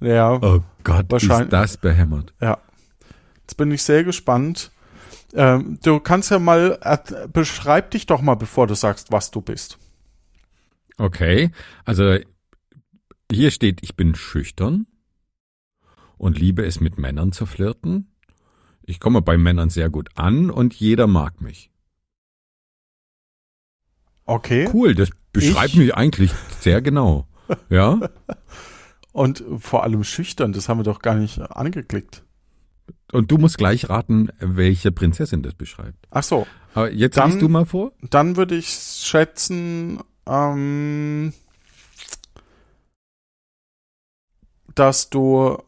Ja. 0.00 0.38
Oh 0.40 0.62
Gott, 0.84 1.06
Wahrscheinlich- 1.10 1.46
ist 1.46 1.52
das 1.52 1.76
behämmert. 1.76 2.32
Ja. 2.40 2.58
Jetzt 3.40 3.56
bin 3.56 3.70
ich 3.72 3.82
sehr 3.82 4.04
gespannt. 4.04 4.70
Ähm, 5.34 5.78
du 5.82 6.00
kannst 6.00 6.30
ja 6.30 6.38
mal, 6.38 6.78
äh, 6.82 7.28
beschreib 7.28 7.90
dich 7.90 8.06
doch 8.06 8.22
mal, 8.22 8.34
bevor 8.36 8.66
du 8.66 8.74
sagst, 8.74 9.10
was 9.12 9.30
du 9.30 9.40
bist. 9.42 9.78
Okay, 10.96 11.50
also 11.84 12.16
hier 13.30 13.50
steht, 13.50 13.82
ich 13.82 13.94
bin 13.96 14.14
schüchtern 14.14 14.86
und 16.16 16.38
liebe 16.38 16.64
es 16.64 16.80
mit 16.80 16.98
Männern 16.98 17.32
zu 17.32 17.46
flirten. 17.46 18.10
Ich 18.82 19.00
komme 19.00 19.20
bei 19.22 19.36
Männern 19.36 19.68
sehr 19.70 19.90
gut 19.90 20.08
an 20.14 20.50
und 20.50 20.74
jeder 20.74 21.06
mag 21.06 21.40
mich. 21.40 21.70
Okay. 24.24 24.68
Cool, 24.72 24.94
das 24.94 25.10
beschreibt 25.32 25.70
Ich- 25.74 25.76
mich 25.78 25.94
eigentlich 25.94 26.32
sehr 26.60 26.82
genau. 26.82 27.26
Ja, 27.70 27.98
Und 29.18 29.44
vor 29.58 29.82
allem 29.82 30.04
schüchtern, 30.04 30.52
das 30.52 30.68
haben 30.68 30.78
wir 30.78 30.84
doch 30.84 31.00
gar 31.02 31.14
nicht 31.16 31.40
angeklickt. 31.40 32.22
und 33.12 33.30
du 33.30 33.36
musst 33.38 33.58
gleich 33.58 33.88
raten, 33.88 34.28
welche 34.38 34.92
Prinzessin 34.92 35.42
das 35.42 35.54
beschreibt. 35.54 36.06
Ach 36.10 36.22
so, 36.22 36.46
Aber 36.74 36.92
jetzt 36.92 37.16
Dann- 37.16 37.30
liest 37.30 37.42
du 37.42 37.48
mal 37.48 37.64
vor. 37.66 37.92
dann 38.10 38.36
würde 38.36 38.54
ich 38.54 38.68
schätzen, 38.68 39.98
ähm, 40.26 41.32
dass 44.74 45.10
du 45.10 45.58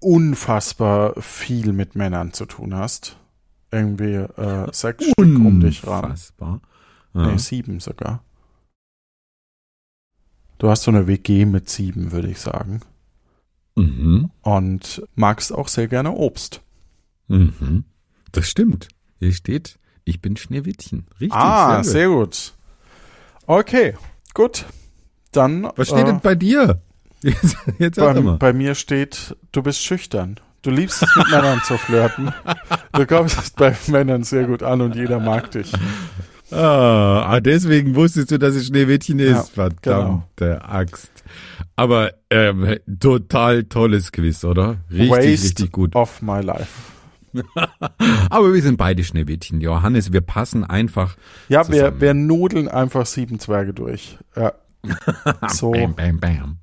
unfassbar 0.00 1.20
viel 1.20 1.72
mit 1.72 1.94
Männern 1.96 2.32
zu 2.32 2.46
tun 2.46 2.74
hast. 2.74 3.16
Irgendwie 3.70 4.14
äh, 4.14 4.72
sechs 4.72 5.04
Stück 5.04 5.18
um 5.18 5.60
dich 5.60 5.86
ran. 5.86 6.04
Unfassbar. 6.04 6.60
Ja. 7.14 7.26
Nee, 7.26 7.38
sieben 7.38 7.80
sogar. 7.80 8.22
Du 10.58 10.68
hast 10.68 10.82
so 10.82 10.90
eine 10.90 11.06
WG 11.06 11.44
mit 11.44 11.68
sieben, 11.70 12.12
würde 12.12 12.28
ich 12.28 12.40
sagen. 12.40 12.80
Mhm. 13.76 14.30
Und 14.42 15.02
magst 15.14 15.52
auch 15.52 15.68
sehr 15.68 15.86
gerne 15.86 16.12
Obst. 16.12 16.60
Mhm. 17.28 17.84
Das 18.32 18.48
stimmt. 18.48 18.88
Hier 19.20 19.32
steht, 19.32 19.78
ich 20.04 20.20
bin 20.20 20.36
Schneewittchen. 20.36 21.06
Richtig. 21.20 21.32
ah, 21.32 21.76
gut. 21.76 21.84
sehr 21.86 22.08
gut. 22.08 22.54
Okay, 23.46 23.94
gut. 24.34 24.66
Dann. 25.32 25.70
Was 25.76 25.88
steht 25.88 26.00
äh, 26.00 26.04
denn 26.04 26.20
bei 26.20 26.34
dir? 26.34 26.82
Jetzt, 27.22 27.56
jetzt 27.80 27.96
bei, 27.96 28.12
bei 28.12 28.52
mir 28.52 28.76
steht, 28.76 29.36
du 29.50 29.60
bist 29.60 29.82
schüchtern. 29.82 30.38
Du 30.62 30.70
liebst 30.70 31.02
es 31.02 31.16
mit 31.16 31.28
Männern 31.30 31.60
zu 31.64 31.76
flirten. 31.76 32.32
Du 32.92 33.06
kommst 33.06 33.56
bei 33.56 33.76
Männern 33.88 34.24
sehr 34.24 34.44
gut 34.44 34.62
an 34.62 34.80
und 34.80 34.96
jeder 34.96 35.20
mag 35.20 35.50
dich. 35.50 35.72
Ah, 36.50 37.24
ah, 37.26 37.40
deswegen 37.40 37.94
wusstest 37.94 38.30
du, 38.30 38.38
dass 38.38 38.54
es 38.54 38.66
Schneewittchen 38.66 39.18
ist. 39.18 39.30
Ja, 39.30 39.42
Verdammte 39.42 40.64
Axt. 40.64 41.10
Aber 41.76 42.12
ähm, 42.30 42.76
total 43.00 43.64
tolles 43.64 44.12
Quiz, 44.12 44.44
oder? 44.44 44.78
Richtig, 44.90 45.10
Waste 45.10 45.28
richtig 45.28 45.72
gut. 45.72 45.94
of 45.94 46.22
my 46.22 46.40
life. 46.40 46.68
Aber 48.30 48.52
wir 48.54 48.62
sind 48.62 48.78
beide 48.78 49.04
Schneewittchen. 49.04 49.60
Johannes, 49.60 50.12
wir 50.12 50.22
passen 50.22 50.64
einfach. 50.64 51.16
Ja, 51.48 51.68
wir, 51.68 52.00
wir 52.00 52.14
nudeln 52.14 52.68
einfach 52.68 53.06
sieben 53.06 53.38
Zwerge 53.38 53.72
durch. 53.74 54.18
Ja. 54.36 54.52
So, 55.48 55.72
Bam, 55.72 55.94
bam, 55.94 56.20
bam. 56.20 56.57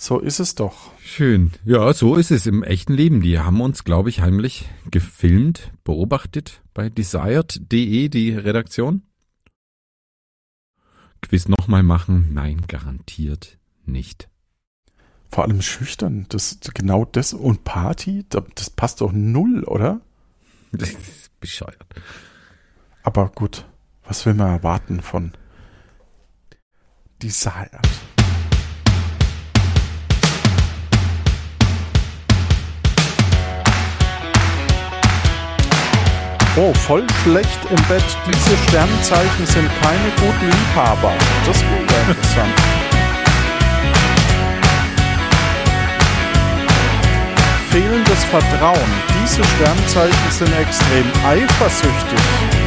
So 0.00 0.20
ist 0.20 0.38
es 0.38 0.54
doch. 0.54 0.92
Schön. 1.02 1.50
Ja, 1.64 1.92
so 1.92 2.14
ist 2.14 2.30
es 2.30 2.46
im 2.46 2.62
echten 2.62 2.94
Leben. 2.94 3.20
Die 3.20 3.40
haben 3.40 3.60
uns, 3.60 3.82
glaube 3.82 4.10
ich, 4.10 4.20
heimlich 4.20 4.66
gefilmt, 4.90 5.72
beobachtet 5.82 6.62
bei 6.72 6.88
desired.de, 6.88 8.08
die 8.08 8.30
Redaktion. 8.30 9.02
Quiz 11.20 11.48
nochmal 11.48 11.82
machen? 11.82 12.32
Nein, 12.32 12.62
garantiert 12.68 13.58
nicht. 13.84 14.28
Vor 15.30 15.42
allem 15.44 15.62
schüchtern. 15.62 16.26
Das, 16.28 16.60
genau 16.74 17.04
das 17.04 17.32
und 17.32 17.64
Party, 17.64 18.24
das 18.28 18.70
passt 18.70 19.00
doch 19.00 19.12
null, 19.12 19.64
oder? 19.64 20.00
Das 20.70 20.90
ist 20.90 21.40
bescheuert. 21.40 21.86
Aber 23.02 23.30
gut, 23.30 23.64
was 24.04 24.26
will 24.26 24.34
man 24.34 24.50
erwarten 24.50 25.00
von 25.00 25.32
Desired? 27.22 27.88
Oh, 36.60 36.74
voll 36.74 37.06
schlecht 37.22 37.60
im 37.70 37.76
Bett. 37.86 38.02
Diese 38.26 38.56
Sternzeichen 38.66 39.46
sind 39.46 39.70
keine 39.80 40.10
guten 40.16 40.46
Liebhaber. 40.46 41.12
Das 41.46 41.62
wäre 41.62 41.82
interessant. 42.08 42.52
Fehlendes 47.70 48.24
Vertrauen. 48.24 48.90
Diese 49.22 49.44
Sternzeichen 49.44 50.32
sind 50.32 50.52
extrem 50.58 51.06
eifersüchtig. 51.24 52.18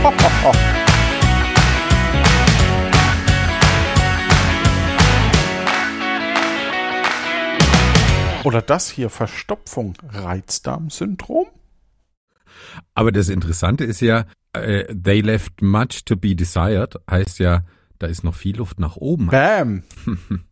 Oder 8.45 8.61
das 8.61 8.89
hier, 8.89 9.09
Verstopfung, 9.09 9.95
Reizdarmsyndrom? 10.13 11.47
Aber 12.93 13.11
das 13.11 13.29
Interessante 13.29 13.85
ist 13.85 14.01
ja, 14.01 14.25
äh, 14.53 14.93
they 14.95 15.21
left 15.21 15.61
much 15.61 16.05
to 16.05 16.15
be 16.15 16.35
desired, 16.35 16.95
heißt 17.09 17.39
ja, 17.39 17.65
da 17.99 18.07
ist 18.07 18.23
noch 18.23 18.35
viel 18.35 18.57
Luft 18.57 18.79
nach 18.79 18.95
oben. 18.97 19.27
Bam! 19.27 19.83